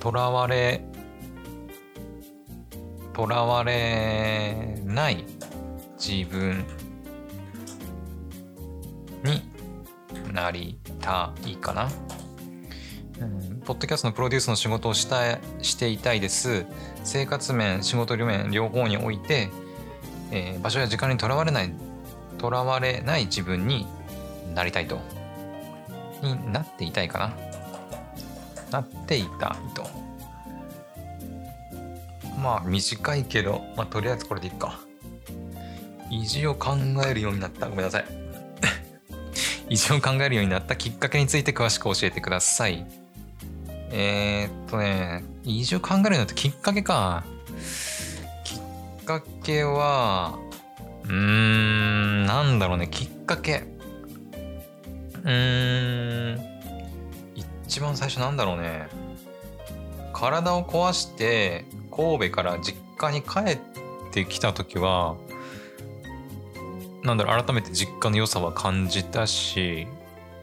[0.00, 0.82] とらわれ、
[3.12, 5.26] とらわれない
[5.98, 6.64] 自分
[9.22, 9.42] に
[10.32, 11.90] なりたいかな。
[13.20, 16.64] うん、ポッドキャストのプロデュースの仕事をしたしていたいです。
[17.04, 19.50] 生活面、仕事面、両方において、
[20.30, 21.74] えー場所や時間にとらわれない、
[22.38, 23.86] とらわれない自分に
[24.54, 24.98] なりたいと。
[26.22, 27.49] になっていたいかな。
[28.70, 29.88] なっていたいと。
[32.40, 34.80] まあ短いけど、まあとりあえずこれでいいか。
[36.10, 37.68] 意地を考えるようになった。
[37.68, 38.04] ごめんなさい。
[39.68, 42.86] 意地を考えるようになったきっかけについて詳しく教えてください。
[43.92, 47.24] えー、っとね、意地を考えるようになったきっかけか。
[48.44, 50.38] きっかけは、
[51.04, 53.64] うーん、なんだろうね、きっかけ。
[55.22, 56.59] うーん
[57.70, 58.88] 一番最初なんだろうね。
[60.12, 63.58] 体を壊して神戸から実家に帰っ
[64.10, 65.14] てきた時は
[67.04, 69.86] なんだろう改めて実家の良さは感じたし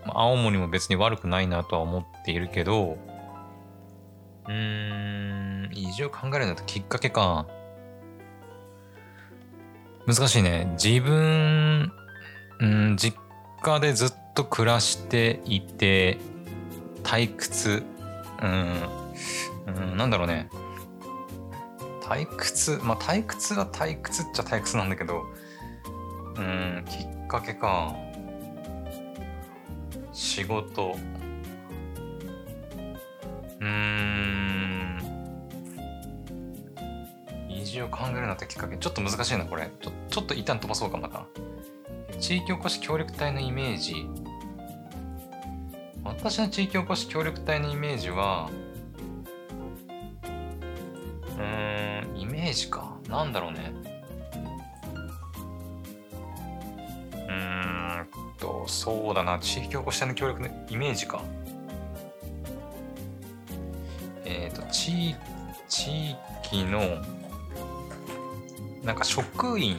[0.06, 2.98] 青森も別に悪くないなとは思っているけど
[4.48, 7.46] うーん移住考えるんだときっかけか。
[10.08, 10.74] 難しいね。
[10.82, 11.92] 自分
[12.62, 13.20] うん実
[13.62, 16.20] 家でずっと暮らしていて
[17.08, 17.84] 退屈。
[18.41, 18.82] うん。
[19.67, 19.98] うん。
[19.98, 20.50] なんだろうね。
[22.02, 22.80] 退屈？
[22.84, 25.24] まあ退屈は退屈っちゃ退屈なんだけど。
[26.36, 26.84] うん。
[26.86, 27.96] きっかけか。
[30.12, 30.98] 仕事。
[33.62, 35.00] うん。
[37.50, 38.76] 移住を考えるなってきっかけ。
[38.76, 39.72] ちょっと難しいなこれ。
[39.82, 41.26] ちょちょっと一旦飛ばそうかまた。
[42.20, 44.08] 地域おこし協力隊のイメージ。
[46.08, 48.50] 私の地域おこし協力隊のイメージは
[51.38, 52.98] うーんイメージか。
[53.08, 53.74] なんだろうね。
[57.13, 58.08] うーん
[58.39, 59.38] とそうだな。
[59.39, 61.22] 地域おこし隊の協力のイメージか。
[64.26, 65.15] えっ、と地
[65.67, 66.82] 地域の
[68.84, 69.78] なんか職員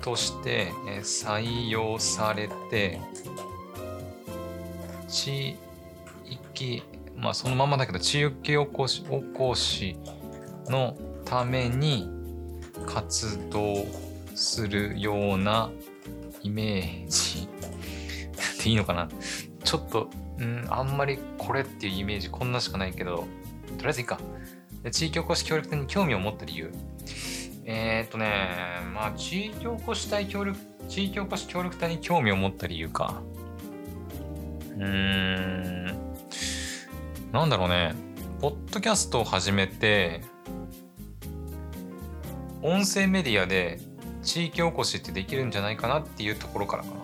[0.00, 0.72] として
[1.02, 3.00] 採用されて
[5.14, 5.56] 地
[6.56, 6.82] 域
[7.16, 9.96] まあそのままだけど地域おこしおこし
[10.66, 12.10] のために
[12.84, 13.86] 活動
[14.34, 15.70] するような
[16.42, 17.48] イメージ
[18.64, 19.08] でいいのかな？
[19.62, 23.26] ちょっと、うん、あんまりこれっていうイメージこんなしかないけど。
[23.78, 24.18] とりあえずいいか。
[24.90, 26.72] 地域おこし協力隊に興味を持った理由。
[27.64, 28.26] えー、っとね
[28.92, 33.22] まあ地域おこし隊協力地域おこし協力隊に興味を持った理由か。
[34.84, 35.86] うん。
[37.32, 37.94] なんだろうね。
[38.40, 40.20] ポッドキャストを始めて
[42.60, 43.80] 音声メディアで
[44.22, 46.94] 地域おこしってできるんじゃないかなっていうところからかな。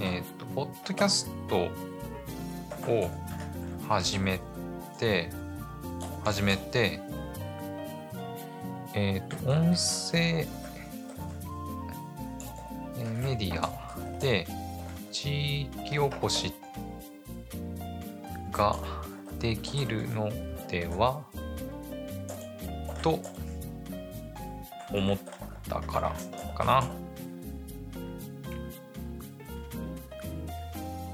[0.00, 1.56] えーっとポッドキャスト
[2.90, 3.10] を
[3.88, 4.40] 始め
[4.98, 5.30] て
[6.24, 7.00] 始めて
[8.94, 10.46] えっ、と、音声、
[13.22, 14.46] メディアで
[15.10, 16.52] 地域おこし
[18.52, 18.76] が
[19.40, 20.30] できるの
[20.68, 21.22] では？
[23.02, 23.18] と
[24.92, 25.18] 思っ
[25.68, 26.12] たから
[26.56, 26.84] かな。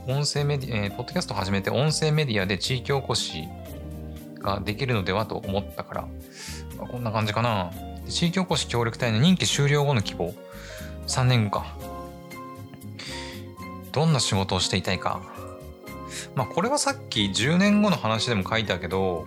[0.06, 3.44] 音声メディア、えーポッドキャストを始めて音声メディアで地域おこし
[4.40, 6.02] ができるのではと思ったから、
[6.78, 7.70] まあこんな感じかな。
[8.08, 10.34] 地域おこし協力隊の任期終了後の希望。
[11.06, 11.76] 3年後か。
[13.92, 15.20] どんな仕事をしていたいか。
[16.38, 19.26] まあこれはさっき10年後の話でも書いたけど、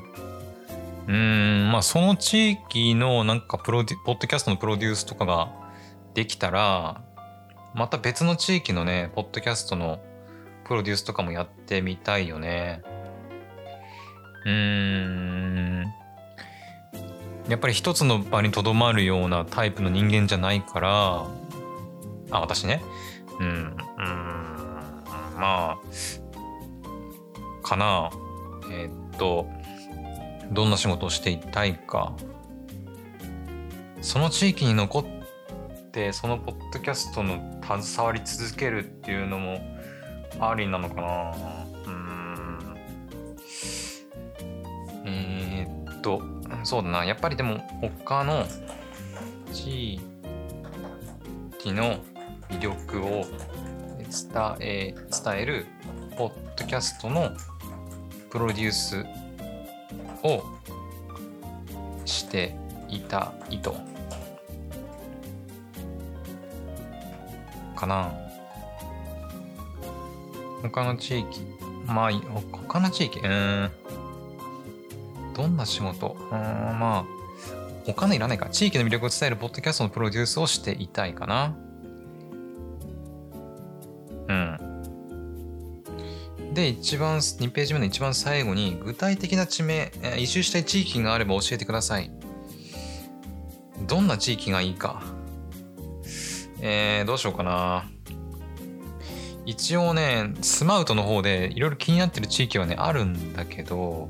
[1.10, 5.52] うん、まあその地域のなんかプロデュ、ポッドキャストのプロデュースとかが
[6.14, 7.02] できたら、
[7.74, 10.00] また別の地域のね、ポッドキャストの
[10.64, 12.82] プロデュースとかもやってみたいよね。
[14.46, 15.84] うーん。
[17.50, 21.26] やっぱり一つの場にとどまるようなタイプの人間じゃないから、
[22.32, 22.82] あ、私ね。
[23.38, 23.48] うん。
[23.48, 23.76] うん。
[25.38, 25.78] まあ、
[27.62, 28.10] かな。
[28.72, 29.48] えーっと、
[30.52, 32.14] どんな仕事をしていたいか。
[34.02, 35.06] その地域に残っ
[35.92, 39.60] て、そのポッドキャストの携わり続けるっていうのも
[40.40, 41.34] ありなのかな。
[41.86, 42.78] うん。
[45.06, 46.22] えーっと、
[46.64, 47.06] そうだな。
[47.06, 48.46] やっぱりでも他の
[49.54, 50.02] 地
[51.60, 51.98] 域の
[52.50, 53.26] 魅力を
[54.12, 55.68] 伝え、伝える
[56.18, 57.32] ポッドキャストの
[58.30, 59.06] プロデュース
[60.24, 60.44] を
[62.06, 62.56] して
[62.90, 63.76] いたいと。
[67.76, 68.12] かな。
[70.62, 71.42] 他の地域。
[71.88, 72.12] まあ、
[72.52, 73.20] 他の地域？
[73.20, 73.72] うん。
[75.34, 76.16] どんな仕事？
[76.20, 77.06] うん、まあ、
[77.86, 78.50] 他のいらないか。
[78.50, 81.56] 地域の魅力を伝えるポッドキャストのプロデュースをしていたいかな。
[86.62, 92.12] で、一番、2ページ目の一番最後に、具体的な地名、移住したい地域があれば教えてください。
[93.88, 95.02] どんな地域がいいか。
[96.60, 97.90] えー、どうしようかな。
[99.48, 104.10] 一応ね、スマウトの方でいろいろ気になってる地域はね、あるんだけど、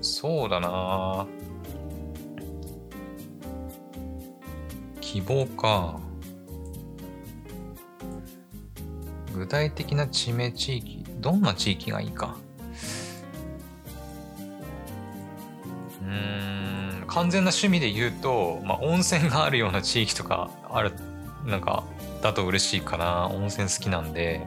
[0.00, 1.26] そうだな
[5.02, 6.00] 希望か。
[9.34, 12.36] 具体的な地名地域どんな地域がいいか。
[16.02, 20.92] うん完全な趣味で言うと、まあ、温泉があるような地域とかある
[21.46, 21.84] なんか
[22.22, 23.28] だと嬉しいかな。
[23.28, 24.46] 温泉好きなんで。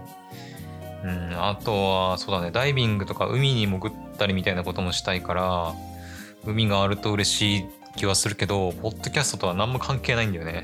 [1.03, 5.73] うんあとはそうだねダイビングとか海に潜ったりみたいなこともしたいから
[6.45, 7.65] 海があると嬉しい
[7.95, 10.63] 気はするけどポッドキャストとは何も関係ないんだよね。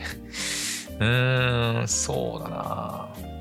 [1.00, 3.33] うーんそうだな。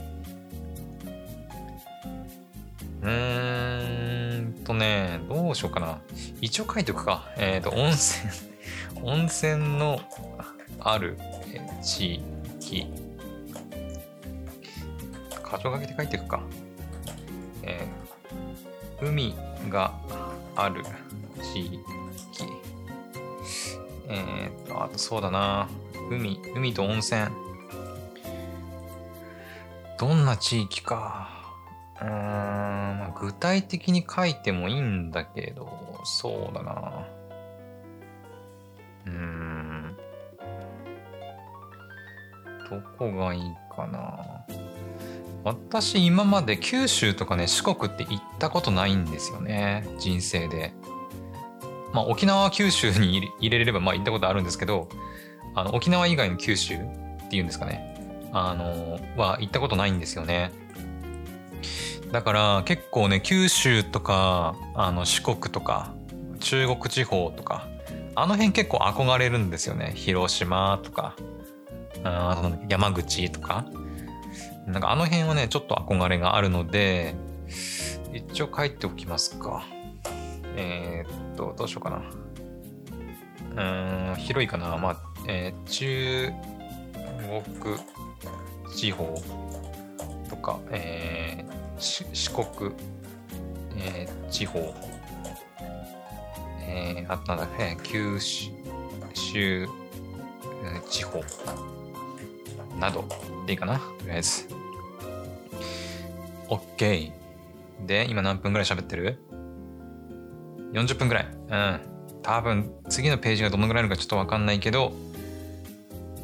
[3.03, 6.01] うーんとねどうしようかな
[6.41, 8.33] 一応書いておくかえっ、ー、と温泉
[9.03, 10.01] 温泉の
[10.81, 11.19] ある
[11.83, 12.23] 地
[12.61, 12.87] 域
[15.45, 16.43] 箇条書きで書いていくか
[17.63, 19.35] えー、海
[19.69, 19.93] が
[20.57, 20.83] ある
[21.43, 21.81] 地域。
[24.09, 25.69] えー、っと、あとそうだな。
[26.11, 27.29] 海、海と温泉。
[29.99, 31.42] どんな地域か。
[32.03, 35.69] うーん、まあ、具体的に書いてもいいんだけど、
[36.05, 37.07] そうだな。
[39.07, 39.97] うーん。
[42.69, 43.43] どこがいい
[43.75, 44.45] かな。
[45.45, 50.73] 私今まで九州とかね四国って行ったことないんですよね人生で。
[51.93, 54.89] まあ沖縄九州に入れれればまあ行ったことあるんですけど
[55.55, 56.79] あの沖縄以外の九州っ
[57.29, 60.53] ていうんですかねあのは行ったことないんですよね。
[62.13, 65.95] だから結構ね九州とかあの四国とか
[66.41, 67.67] 中国地方とか
[68.15, 71.17] あの辺結構憧れるんですよね広島とか
[72.05, 73.67] あと山口とか
[74.67, 77.15] なんかあの辺はね、ちょっと憧れがあるので、
[78.13, 79.65] 一応書いておきますか。
[80.57, 81.91] えー、っと、どうしようか
[83.57, 84.13] な。
[84.13, 84.77] うん、広いかな。
[84.79, 84.97] まあ、
[85.29, 86.31] えー、中
[87.55, 87.77] 国
[88.75, 89.21] 地方
[90.31, 92.73] とか、えー、四国、
[93.77, 94.75] えー、地方、
[96.61, 99.69] えー、あとなんだ、えー、九州
[100.89, 101.23] 地方
[102.79, 103.05] など
[103.47, 104.49] でいいかなとりあえず。
[106.49, 107.13] OK。
[107.87, 109.19] で、今何分ぐらい喋ってる
[110.73, 111.27] ?40 分ぐらい。
[111.27, 111.81] うん。
[112.23, 114.93] 多分、次のページがどのぐらいあるかちょっとわかんないけど、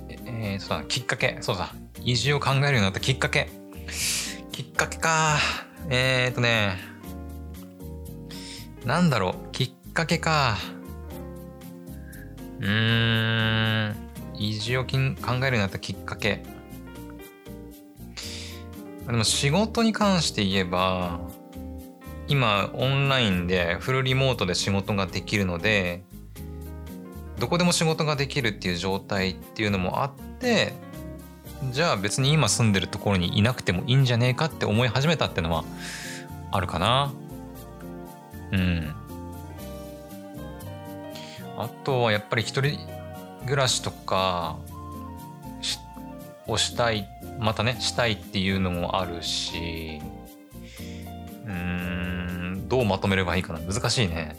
[0.09, 1.39] えー、そうだ、きっかけ。
[1.41, 1.75] そうだ。
[2.03, 3.49] 移住を考えるようになったきっかけ。
[4.59, 5.39] きっかけか。
[5.89, 6.79] えーとね、
[8.85, 9.53] なんだろう。
[9.53, 10.59] きっかけか。
[12.59, 13.97] うーん。
[14.37, 16.43] 移住を考えるようになったきっかけ。
[19.07, 21.21] でも仕事に関して言えば、
[22.27, 26.03] 今オンラインでフルリモートで仕事ができるので、
[27.39, 30.73] どこでも仕事ができるっていう状態っていうのもあって、
[31.71, 35.65] じゃあ別に今住んでるところにいなくてもいいんじゃねえかって思い始めたってのは
[36.51, 37.13] あるかな。
[38.53, 38.95] うん。
[41.57, 42.79] あとはやっぱり一人
[43.45, 44.57] 暮らしとか
[46.47, 50.01] をしたいまたねしたいっていうのもあるし
[51.47, 54.37] うんどうまとめればいいかな難しいね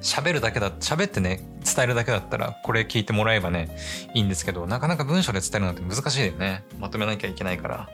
[0.00, 3.76] 喋るだけだ喋ってね伝えるだけだったらこれ聞いてもらえばね
[4.14, 6.64] いいんですけどなかなか文章で伝えるのって難しいよね。
[6.78, 7.88] まとめなきゃいけないから。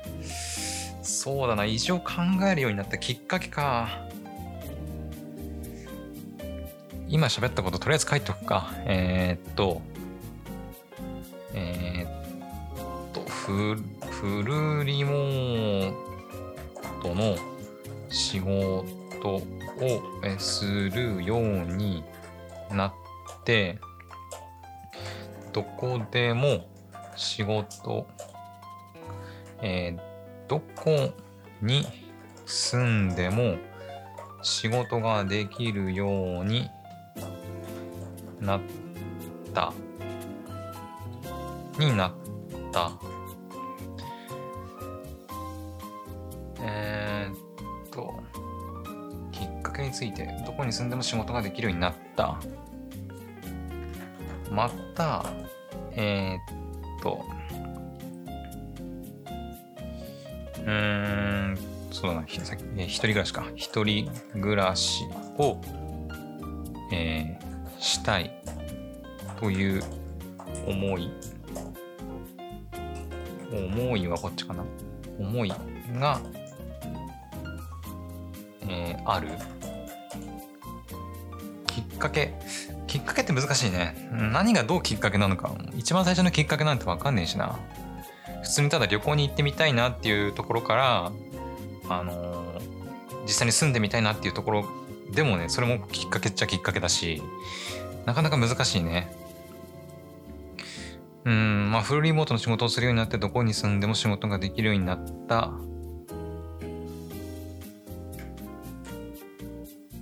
[1.03, 2.13] そうだな異常考
[2.51, 3.89] えるようになったきっかけか。
[7.09, 8.73] 今喋ったこととりあえず書いておくか。
[8.87, 9.83] えー、っと、
[11.53, 15.95] えー、っと、フルリモー
[17.03, 17.37] トの
[18.09, 19.43] 仕事
[19.81, 20.03] を
[20.39, 22.05] するように
[22.71, 22.93] なっ
[23.45, 23.79] て、
[25.53, 26.67] どこでも
[27.17, 28.07] 仕事、
[29.63, 30.01] えー、
[30.49, 31.13] どこ
[31.63, 31.87] に
[32.47, 33.57] 住んでも
[34.43, 36.69] 仕事ができるように
[38.41, 38.61] なっ
[39.55, 39.73] た
[41.79, 42.13] になっ
[42.73, 43.14] た。
[49.95, 52.37] ついてどこに住んでも仕事ができるようになった。
[54.51, 55.25] また
[55.93, 57.25] えー、っと
[60.59, 61.59] うーん
[61.93, 63.45] そうだな、さっき、えー、一人暮らしか。
[63.55, 65.05] 一人暮らし
[65.39, 65.61] を、
[66.93, 68.33] えー、したい
[69.39, 69.83] という
[70.67, 71.11] 思い。
[73.53, 74.65] 思いはこっちかな。
[75.21, 75.53] 思い
[75.95, 76.21] が、
[78.63, 79.29] えー、ある。
[82.05, 82.35] かけ。
[82.87, 84.09] きっかけって難しいね。
[84.13, 85.53] 何がどうきっかけなのか。
[85.77, 87.59] 一番最初のきっかけなんて分かんねえしな。
[88.43, 91.13] 普通にただ旅行に行ってみたいなっていうところから
[91.89, 92.61] あの
[93.23, 94.67] 実際に住んでみたいなっていうところ
[95.15, 97.23] でもねそれもきっかけっちゃきっかけだし
[98.05, 99.11] なかなか難しいね。
[101.25, 105.53] うんまあフルリモートの仕事をするようになってどこに住んでも仕事ができるようになった。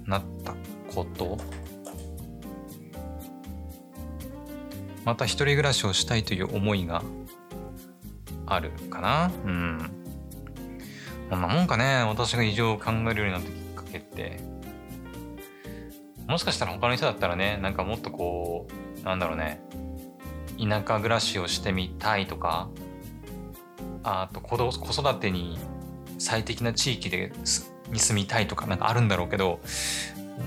[0.04, 0.52] なった
[0.92, 1.61] こと。
[5.04, 7.02] また一人暮らしをしたいという思いが
[8.46, 9.30] あるかな？
[9.44, 9.90] うん。
[11.30, 14.38] こんなもんかね私が異常を考えるようになったきっかけって
[16.28, 18.68] もしかしたら他の人だったらねなんかもっとこ
[19.00, 19.62] うなんだろうね
[20.58, 22.68] 田舎暮らしをしてみたいとか
[24.02, 25.58] あと子育てに
[26.18, 27.32] 最適な地域で
[27.90, 29.60] に住みたいとかなんかあるんだろうけど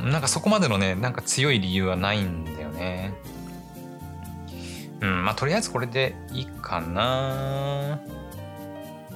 [0.04, 3.14] なんかそこまでのねなんか強い理由はないんだよね。
[5.02, 8.00] うんまあとりあえずこれでいいかな。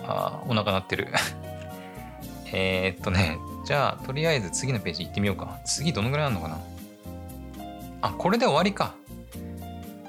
[0.03, 1.07] あお腹鳴ってる。
[2.51, 5.59] えっとねじゃあとりあえず次のページ行ってみようか。
[5.65, 6.59] 次どのぐらいあるのかな。
[8.01, 8.95] あこれで終わりか。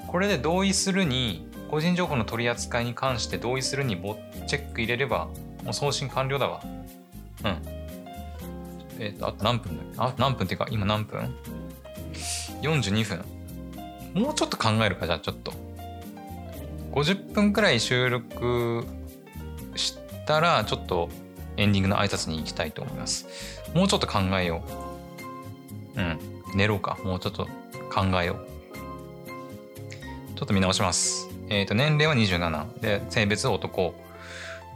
[0.07, 5.27] これで同意するに個人情報の取り扱いに関して同意するにボチェック入れれば
[5.63, 6.61] もう送信完了だわ。
[6.63, 7.61] うん。
[8.99, 10.01] えっ、とあと何分だっけ？
[10.01, 11.33] あと何分っていうか今何分
[12.61, 13.23] ?42 分。
[14.13, 15.53] もうちょっと考えるかじゃあちょっと。
[16.91, 18.85] 50分くらい収録
[19.75, 21.09] したらちょっと
[21.57, 23.27] エンディングの挨拶に行きたいと思います。
[23.73, 24.63] もうちょっと考えよ
[25.95, 25.99] う。
[25.99, 26.19] うん。
[26.55, 26.97] 寝ろうか。
[27.03, 27.45] もうちょっと
[27.89, 28.47] 考えよう。
[30.37, 31.29] ちょっと見直します。
[31.49, 33.93] えっ、ー、と年齢は27で性別は男。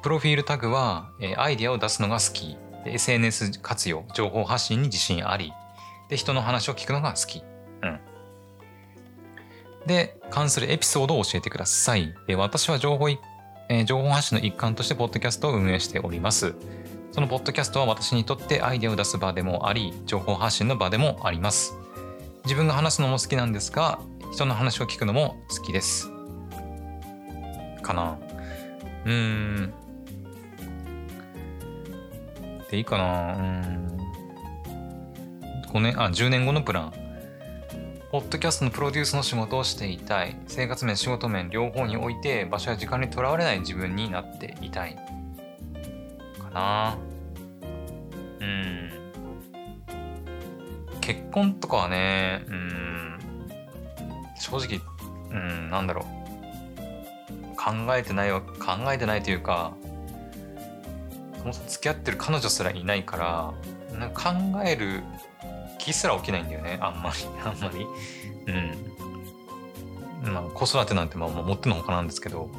[0.03, 2.57] プロフィールタグは、えー、アイディアを出すのが好き。
[2.85, 4.05] で SNS 活用。
[4.13, 5.51] 情報発信に自信あり。
[6.09, 7.43] で人の話を聞くのが好き。
[7.81, 7.99] うん。
[9.85, 12.13] で関するエピソードを教えてください。
[12.27, 13.09] で私は情報
[13.67, 16.55] えー、情報発信の一環としてポッドキャストを運営しております。
[17.11, 21.73] そのポッドキャストは私にとってアイデアを出す場でもあり情報発信の場でもあります。
[22.43, 23.99] 自分が話すのも好きなんですが
[24.31, 26.11] 人の話を聞くのも好きです。
[27.81, 28.17] かな。
[29.05, 29.73] うーん。
[32.69, 33.35] でいいかな。
[33.35, 33.97] うん。
[35.71, 37.04] 5年、あ、10年後のプラン。
[38.15, 40.37] ポッドキャストのプロデュースの仕事をしていたい。
[40.47, 44.95] 生活面、仕事面、両方において場所や時間にとらわれない自分になっていたい。
[44.95, 46.97] かな
[48.39, 48.89] うん。
[51.01, 53.19] 結婚とかはね、うん、
[54.39, 54.79] 正直、
[55.31, 57.57] うん、なんだろう。
[57.57, 59.73] 考えてないは、考えてないというか、
[61.39, 63.17] そも付き合ってる彼女すらいないか
[63.91, 65.03] らなんか考える
[65.79, 66.77] 気すら起きないんだよね。
[66.81, 67.15] あんまり。
[67.43, 67.87] あんまり。
[70.23, 70.33] うん。
[70.33, 72.49] まあ子育てなんてまあもってのほかなんですけど。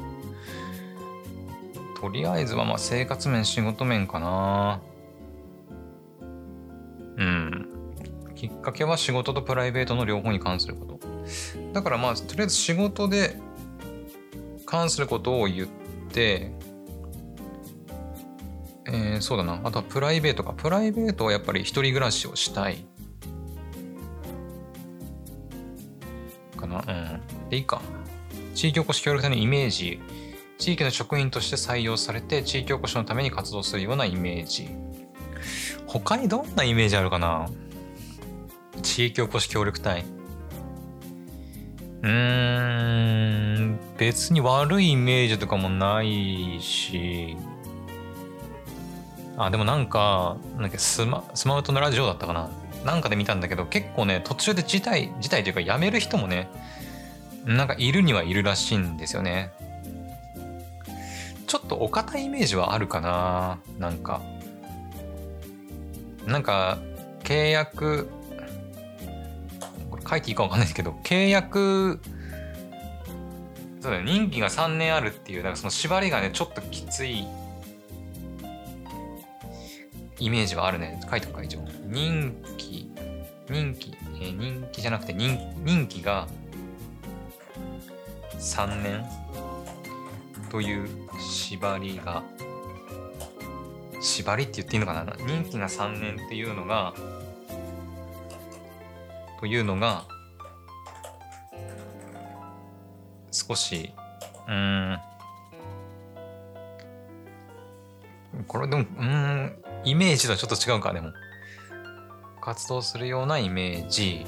[1.99, 4.81] とりあえずはまあ生活面仕事面かな。
[7.17, 7.67] うん。
[8.35, 10.99] きっかけは仕事とプライベートの両方に関すること。
[11.73, 13.35] だからまあとりあえず仕事で
[14.65, 15.67] 関することを言っ
[16.11, 16.51] て
[18.89, 19.59] えー、そうだな。
[19.63, 20.53] あとはプライベートか。
[20.53, 22.85] プライベートはやっぱり一人暮らしをしたい。
[26.85, 26.93] な。
[26.93, 26.95] う
[27.45, 27.49] ん。
[27.49, 27.81] で、いいか。
[28.53, 29.99] 地域おこし協力隊のイメージ。
[30.57, 34.69] 地域の職員として採用されて地域おこしのために活動するようなイメージ。
[35.85, 37.47] 他にどんなイメージあるかな？
[38.81, 40.03] 地域おこし協力隊。
[42.01, 47.37] うーん、別に悪いイメージとかもないし、
[49.37, 52.49] あ、でもなんか、なんかスマスマウトのラジオだったかな？
[52.85, 56.49] なんかで見たんだけど、結構ね、途中で辞退、辞退というか辞める人もね、
[57.45, 59.51] なんかいるにはいるらしいんですよね。
[61.47, 63.59] ちょっとお堅いイメージはあるかな。
[63.79, 64.21] なんか。
[66.25, 66.77] なんか、
[67.23, 68.09] 契約、
[69.89, 72.01] これ書いていいかわかんないですけど、契約、
[73.81, 77.25] そうだね、任期が3年あるっていう、なんかその縛りがね、ちょっときつい
[80.19, 80.99] イメージはあるね。
[81.09, 81.61] 書いておくか、一応。
[81.85, 82.91] 任期、
[83.49, 86.27] 任期、えー、任期じゃなくて任任期が
[88.39, 89.05] 3年？
[90.49, 90.87] という
[91.19, 92.23] 縛りが、
[94.01, 95.15] 縛りって言っていいのかな？
[95.25, 96.93] 任期が3年っていうのが、
[99.39, 100.05] というのが、
[103.31, 103.91] 少し、
[104.47, 104.97] うん、
[108.47, 111.13] これでも、うん、イメージとはちょっと違うか、でも。
[112.41, 114.25] 活動するようなイメージ。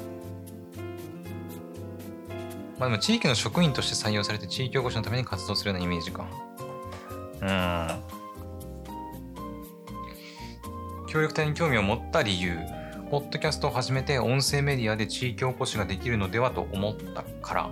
[2.77, 6.25] まあでも地域の職員として採用されて地域おこしのために活動するようなイメージか。
[7.41, 8.19] うん
[11.09, 12.57] 協力隊に興味を持った理由
[13.09, 17.69] ポッドキャストを始めて音声メディアで地域おこしができるのではと思ったから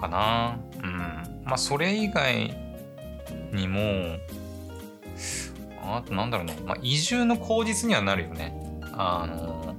[0.00, 2.56] かなうんまあそれ以外
[3.52, 4.16] にも
[5.82, 8.54] あとなんだろうね、まあ、移住の口実にはなるよね。
[8.94, 9.76] あの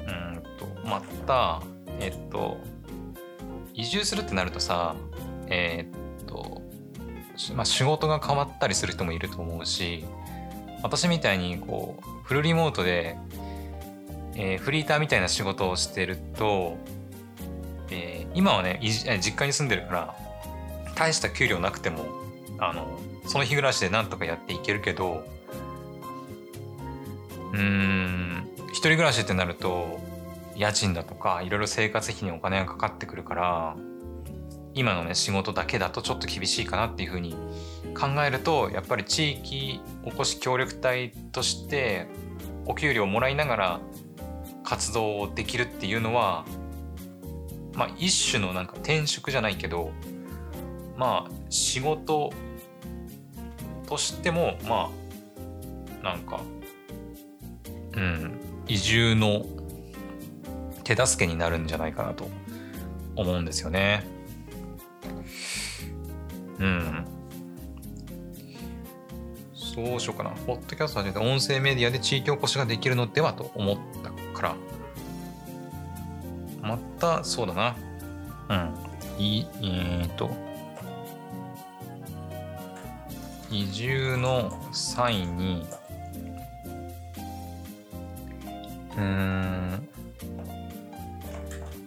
[0.00, 1.62] うんとまた
[2.00, 2.58] えっと
[3.74, 4.94] 移住するってなるとさ
[5.46, 5.86] え、
[6.22, 6.62] っと、
[7.54, 10.04] まあ、仕事が変わったりする人もいると思うし
[10.82, 13.16] 私みたいにこうフルリモートで、
[14.34, 16.76] えー、フリーターみたいな仕事をしてると、
[17.90, 20.14] えー、今はね実家に住んでるから
[20.94, 22.06] 大した給料なくても
[22.58, 22.98] あの
[23.30, 25.24] その日暮らしでなんとかやっていけるけど
[27.52, 30.00] うーん一人暮らしってなると
[30.56, 33.76] 家賃だとかいろいろ生活費にお金がかかってくるから
[34.74, 37.36] 今のね仕事だけだとちょっと厳しいかなっていうふうに
[37.94, 42.08] 考えるとやっぱり地域おこし協力隊として
[42.66, 43.80] お給料をもらいながら
[44.64, 46.44] 活動をできるっていうのは
[47.74, 49.92] まあ一種のなんか転職じゃないけど
[50.96, 52.32] まあ仕事
[53.90, 54.90] としてもま
[56.00, 56.40] あなんか
[57.96, 59.44] うん移住の
[60.84, 62.28] 手助けになるんじゃないかなと
[63.16, 64.06] 思うんですよね。
[66.58, 67.04] うん。
[69.54, 70.30] そうしようかな。
[70.30, 74.56] ポッドキャスト始めて音声メディアで地域おこしができるのではと思ったから。
[76.62, 77.76] また、そうだな。
[79.18, 79.22] うん。
[79.22, 80.49] い、えー、と。
[83.50, 85.66] 移住の際に、
[88.96, 89.88] うん、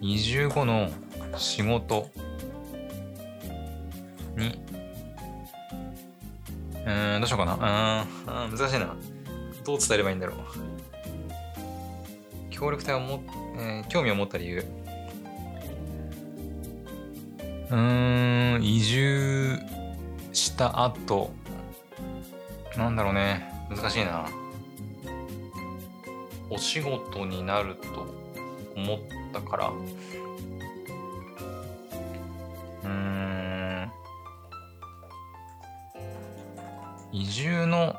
[0.01, 0.91] 移住後の
[1.38, 2.09] 仕事
[4.36, 4.61] に、
[6.86, 8.05] うん、どうしようかな。
[8.45, 8.95] うん、難しいな。
[9.64, 10.38] どう伝えればいいんだろう。
[12.49, 13.24] 協力隊をも、
[13.57, 14.66] えー、興味を持った理由。
[17.72, 19.57] うん、移住
[20.34, 21.32] した後、
[22.78, 23.52] なんだろうね。
[23.70, 24.26] 難しいな。
[26.50, 28.08] お仕事になると
[28.76, 29.00] 思っ
[29.32, 29.72] たから。
[32.84, 33.92] うん。
[37.12, 37.96] 移住の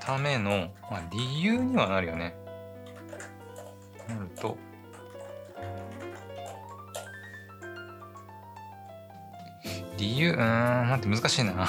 [0.00, 2.34] ための、まあ、理由にはなるよね。
[4.08, 4.56] なると、
[9.96, 11.68] 理由、うーん、待って難しいな。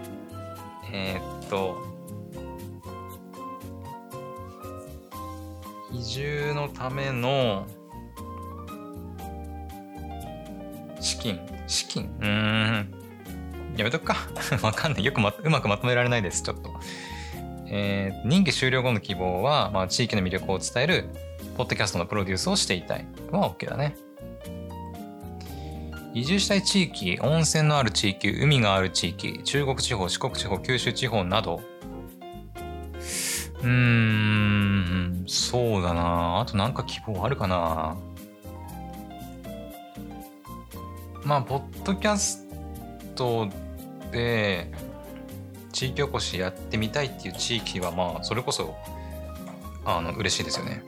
[0.90, 1.35] え、っと、
[5.92, 7.66] 移住のための
[11.00, 12.04] 資金、資金？
[12.20, 12.28] うー
[12.82, 12.94] ん。
[13.76, 14.16] やめとくか。
[14.62, 15.04] わかんない。
[15.04, 16.42] よく、ま、うまくまとめられないです。
[16.42, 16.70] ちょっと。
[17.68, 21.08] えー、任期終了後の希望は、まあ、地域の魅力を伝える、
[21.56, 23.06] ポッドキャストのプロデュースをしていたい。
[23.30, 23.96] は OK だね。
[26.16, 31.60] 移住したい地域、温泉のある地域、海がある地域、中国地方、四国地方、九州地方など。
[33.62, 36.40] うーん、そうだな。
[36.40, 37.98] あとなんか希望あるかな。
[41.22, 42.46] まあ、ポッドキャス
[43.14, 43.50] ト
[44.10, 44.72] で
[45.70, 48.74] 地域おこしやってみたいっていう地域はまあそれこそ
[49.84, 50.82] あの嬉しいですよね。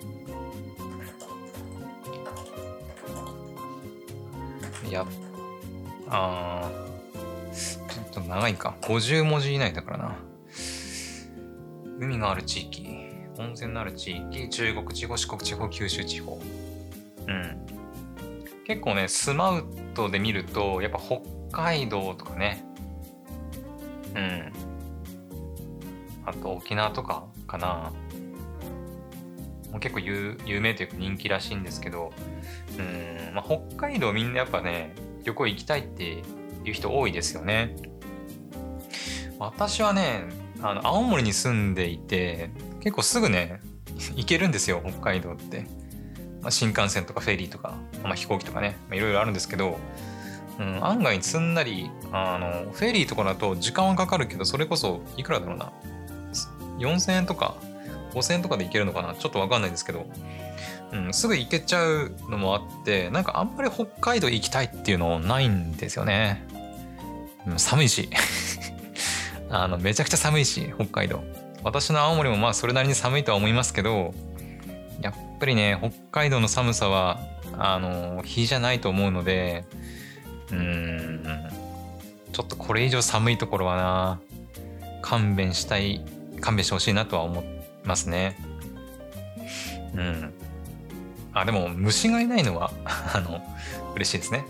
[6.11, 6.89] ああ
[7.55, 8.77] ちょっと長いか。
[8.83, 10.17] 50文字以内だからな。
[11.99, 12.87] 海がある地域。
[13.39, 14.49] 温泉のある地域。
[14.49, 16.41] 中国地方四国地方九州地方。
[17.27, 17.67] うん。
[18.67, 21.21] 結構ねスマウトで見るとやっぱ北
[21.53, 22.65] 海道とかね。
[24.15, 24.53] うん。
[26.25, 27.93] あと沖縄とかかな。
[29.71, 32.13] もう結構有有名というか人気らしいんですけど。
[32.79, 34.95] うん、まあ、北海道みんなやっぱね
[35.25, 36.23] 旅行行きたいって
[36.65, 37.77] いう人多いですよね。
[39.39, 40.25] 私はね
[40.61, 42.51] あの青森に住んでいて
[42.81, 43.61] 結構すぐね
[44.17, 45.67] 行けるんですよ北海道って、
[46.43, 49.79] まあ、新幹線とかフェリーとか、まあ、飛行機とかねいろいろあるんですけど
[50.59, 55.73] うん、案外すんなりあのフェリーとかだと時間はかかるけどそれこそいくらだろうな
[56.79, 57.57] 4000円とか
[58.13, 60.07] 5000円とかで行けるのかなちょっとわかんないですけど、
[60.93, 66.47] うん、すぐ行けちゃうのもあってなんかあんまり北海道行きたいっていうのないんですよね、
[67.57, 68.09] 寒いし。
[69.51, 71.25] あのめちゃくちゃ寒いし北海道。
[71.65, 74.15] 私の青森もまあそれなりに寒いとは思いますけど
[75.01, 77.19] やっぱりね北海道の寒さは
[77.59, 79.65] あの日じゃないと思うので
[80.53, 81.59] うんちょっ
[82.39, 84.21] ちょっとこれ以上寒いところはな
[85.03, 86.05] 勘弁したい
[86.41, 87.45] 勘弁してほしいなとは思い
[87.85, 88.39] ますね。
[89.95, 90.33] うん。
[91.33, 93.41] あでも虫がいないのは あの
[93.95, 94.45] 嬉しいですね。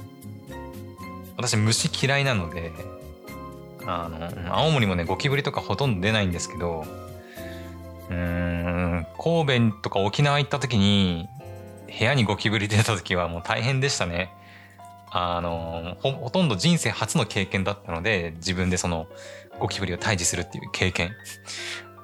[1.36, 2.72] 私虫嫌いなので
[3.86, 6.84] あの青森もねゴキブリとかほとんど出ないんですけど
[8.10, 11.28] うーん神戸とか沖縄行った時に
[11.86, 14.32] 部屋にゴキブリ出た時はもう大変でしたね。
[15.10, 19.06] あのほとんど人生初の経験だったので自分でその
[19.58, 21.12] ゴキブリを退治するっていう経験。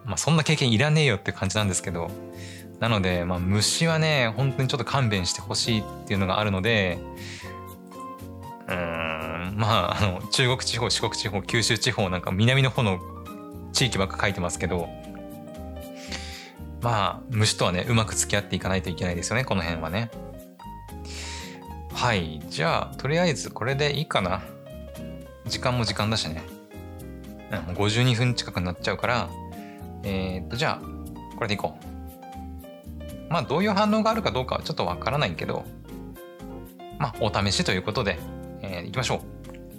[0.04, 2.10] まあそんな経験いらねえよって感じなんですけど
[2.80, 6.98] なので、まあ、虫はね本当にちょっと勘弁してほしいっていうのがあるので
[8.68, 13.00] うんまああの中国地方四国地方九州地方なんか南の方の
[13.72, 14.88] 地域ばっか書いてますけど
[16.82, 20.10] まあ虫とはねうまく付き合っていかないといけないですよねこの辺はね。
[21.92, 24.42] はいじゃあとりあえずこれでいいかな。
[25.46, 26.42] 時間も時間だしね、
[27.68, 29.28] うん、52分近くなっちゃうから
[30.02, 31.93] えー、っとじゃあこれでいこう。
[33.28, 35.64] まあどういう反応があるかどうかはちょっとわからないけど
[36.98, 38.18] まあお試しということで、
[38.62, 39.20] えー、いきましょう。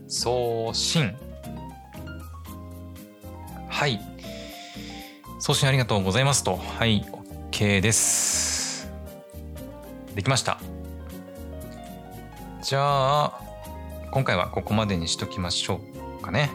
[0.07, 1.15] 送信。
[3.69, 3.99] はい。
[5.39, 6.57] 送信ありがとうございますと。
[6.57, 7.05] はい
[7.51, 8.89] OK です。
[10.13, 10.59] できました。
[12.61, 13.41] じゃあ
[14.11, 15.79] 今回はここまでにしときましょ
[16.19, 16.49] うかね。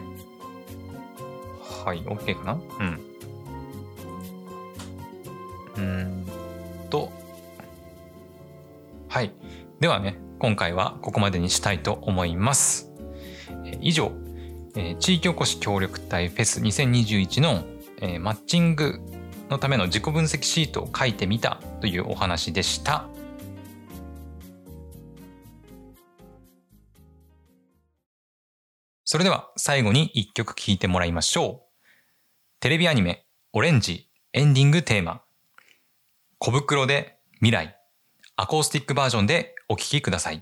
[1.85, 2.59] はい OK かな？
[2.79, 2.99] うん。
[5.77, 6.20] うん。
[9.11, 9.33] はい
[9.81, 12.93] ではね今回はここまでにしたいと思います
[13.81, 14.13] 以上
[14.99, 17.65] 地域おこし協力隊フェス2021の
[18.21, 19.01] マッチング
[19.49, 23.05] のための自己分析シートを書いてみたというお話でした。
[29.03, 31.89] それでは最後に一曲聴いてもらいましょう。
[32.61, 35.21] テレビアニメオレンジエンディングテーマ。
[36.39, 37.80] 小袋で未来。
[38.37, 40.41] アコースティックバージョンでお聴きください。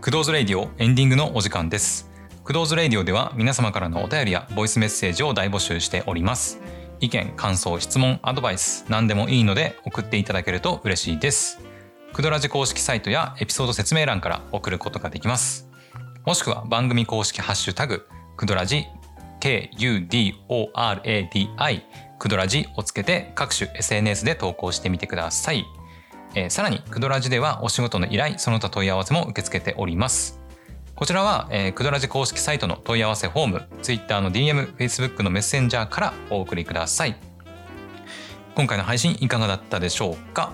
[0.00, 2.10] クドーズレディオエンディングのお時間です。
[2.42, 6.60] クドーズレディオでは皆様からのお便りやボイスメッセージを大募集しております。
[6.98, 11.60] 意見、感想、質問、アドバイス、何でもいいので送っていただけると嬉しいです。
[12.12, 15.68] クドラジ公式サイトやエピソード説明欄から送ることができます。
[16.26, 18.86] もしくは番組公式ハッシュタグ、クドラジ
[19.42, 20.30] KUDORADI
[22.20, 25.64] クドラジをつけて各種 SNS で投稿してみてください。
[26.36, 30.40] えー、さらに、クドラジではお仕事の依頼、その他問い合わせも受け付けております。
[30.94, 37.16] こちらは、えー、クドラジ公式サイトの問い合わせフォーム、Twitter の DM、Facebook のメッセンジャーからお送りください。
[38.54, 40.52] 今回の配信いかがだったでしょうか、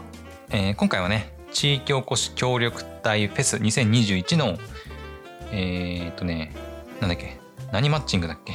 [0.49, 4.57] えー、今回はね、地域おこし協力隊フェス2021の、
[5.53, 6.55] えー、っとね、
[7.01, 7.39] なんだっけ、
[7.71, 8.55] 何マッチングだっけ？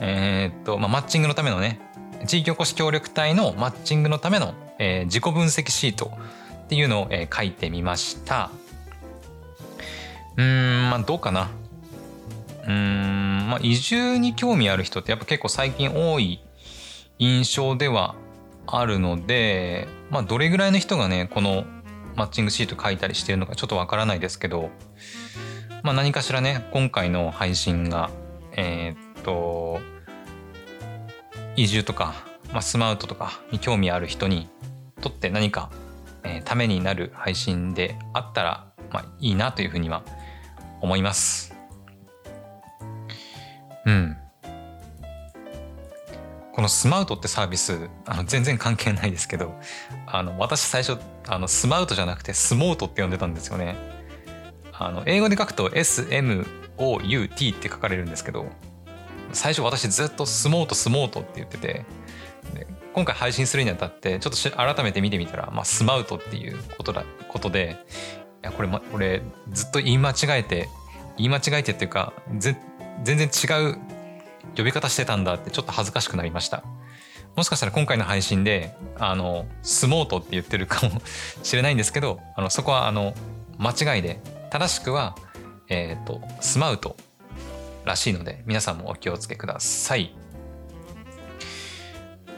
[0.00, 1.80] えー、っと、まあ、マッチングのためのね、
[2.26, 6.12] 地域おこし協力隊のマッチングのための、えー、自己分析シート
[6.64, 8.50] っていうのを、えー、書いてみました。
[10.36, 11.50] うーん、まあどうかな。
[12.64, 16.40] うーん、まあ移住に興味ある人ってやっぱ結構最近多い
[17.18, 18.14] 印象では
[18.66, 21.64] あるので、まあどれぐらいの人がね、この
[22.16, 24.70] マッチングシート書いたりしてるのかちょっとわからないですけど、
[25.82, 28.10] まあ何かしらね、今回の配信が、
[28.52, 29.80] えー、と、
[31.56, 32.14] 移住とか、
[32.52, 34.48] まあ、スマウトとかに興味ある人に
[35.00, 35.70] とって何か、
[36.22, 40.04] えー、ためになる配信であったら、まあ、いいなというふうには
[40.80, 41.54] 思います。
[43.84, 44.16] うん。
[46.52, 49.54] このスマウトってサービスあの全然関係ないですけど
[50.06, 50.98] あの私最初
[51.28, 53.76] あのスマウトじゃなくてスモートって呼んでたんですよね。
[54.72, 58.46] あの英語で書くと SMOUT って書かれるんですけど
[59.36, 61.84] 最初私ずっとスモートスモートって言ってて
[62.94, 67.76] 今回配信するにあたってちょっと改めて見てみたら、まあ、スマウトっていうことだことで
[68.42, 69.22] いやこれ、ま、これ
[69.52, 70.68] ずっと言い間違えて
[71.18, 72.56] 言い間違えてっていうか全
[73.04, 73.78] 然違う
[74.56, 76.64] 呼び方してたんだってちょっと恥ずかしくなりました。
[77.36, 81.02] もしかしたら今回の配信であのスモートって言ってるかも
[81.42, 83.12] しれないんですけどあのそこはあの
[83.58, 85.14] 間違いで正しくは
[85.68, 86.96] えっ、ー、とスマウト
[87.86, 90.14] らしいので皆さんもお気をつけください。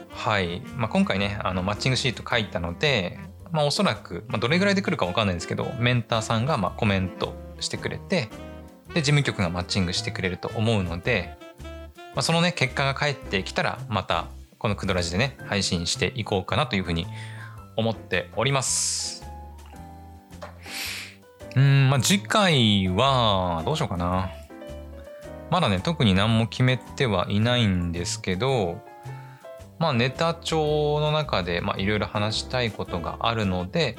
[0.09, 3.19] はい、まあ、今回ねあのマッチングシート書いたので
[3.51, 8.29] まあ、おそらく、まあ、どれぐらいで来るか分かんないんですけどメンターさんがまあコメントしてくれて
[8.93, 11.37] で事務局がマッチングしてくれると思うので、
[12.15, 14.27] まあ、そのね結果が返ってきたらまた
[14.57, 17.07] このクドラジでね配信していこうかなというふうに
[17.75, 19.25] 思っております。
[21.55, 24.29] うんまあ次回はどうしようかな。
[25.49, 28.81] まだね特に何も決めてはいないんですけど
[29.79, 33.97] まあネタ帳の中でいろいろ話したいことがあるので、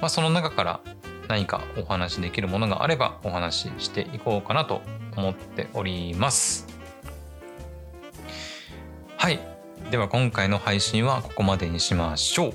[0.00, 0.80] まあ、その中から
[1.28, 4.82] 何かお話しできるものがあればお話ししていこうかなと
[5.16, 6.66] 思っております。
[9.16, 9.40] はい。
[9.90, 12.54] では今回の配信はここまでにしましょう。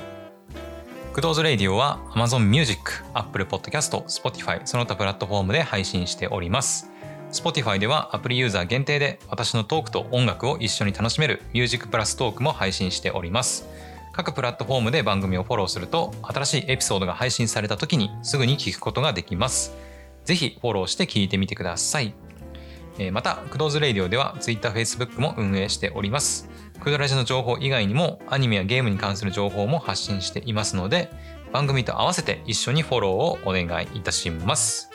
[1.13, 6.91] クドーズレイディオは Amazon Music、Apple Podcast、Spotify その他プラットフォームで配信しております。
[7.31, 13.67] Spotify ではアプリユーザー限定で私のトークと音楽を一緒に楽しめるミュージックプラストークも配信しております
[14.13, 19.75] 各プラットフォームで番組をフォローすると新しいエピソードが配信された時にすぐに聞くことができます
[20.25, 22.13] ぜひフォローして聞いてみてください
[23.11, 26.49] また、クドーズレイディオでは Twitter、Facebook も運営しております。
[26.81, 31.09] クドラジの情報以外にもアニメやゲームに関する情報も発信していますので、
[31.53, 34.91] 番組と合わせて一緒にフォローをお願いいたします。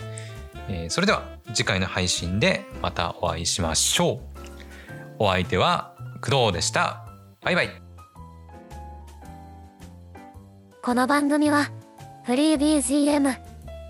[0.69, 4.21] えー、それでは次回の配信でまたお会いしましょう。
[5.19, 7.07] お相手は工藤でした。
[7.43, 7.71] バイバイ。
[10.83, 11.71] この番組は
[12.25, 13.39] フリー BGM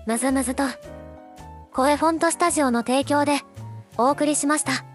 [0.07, 0.63] むずむずと
[1.73, 3.39] 声フォントスタジオの提供で
[3.97, 4.94] お送りしました。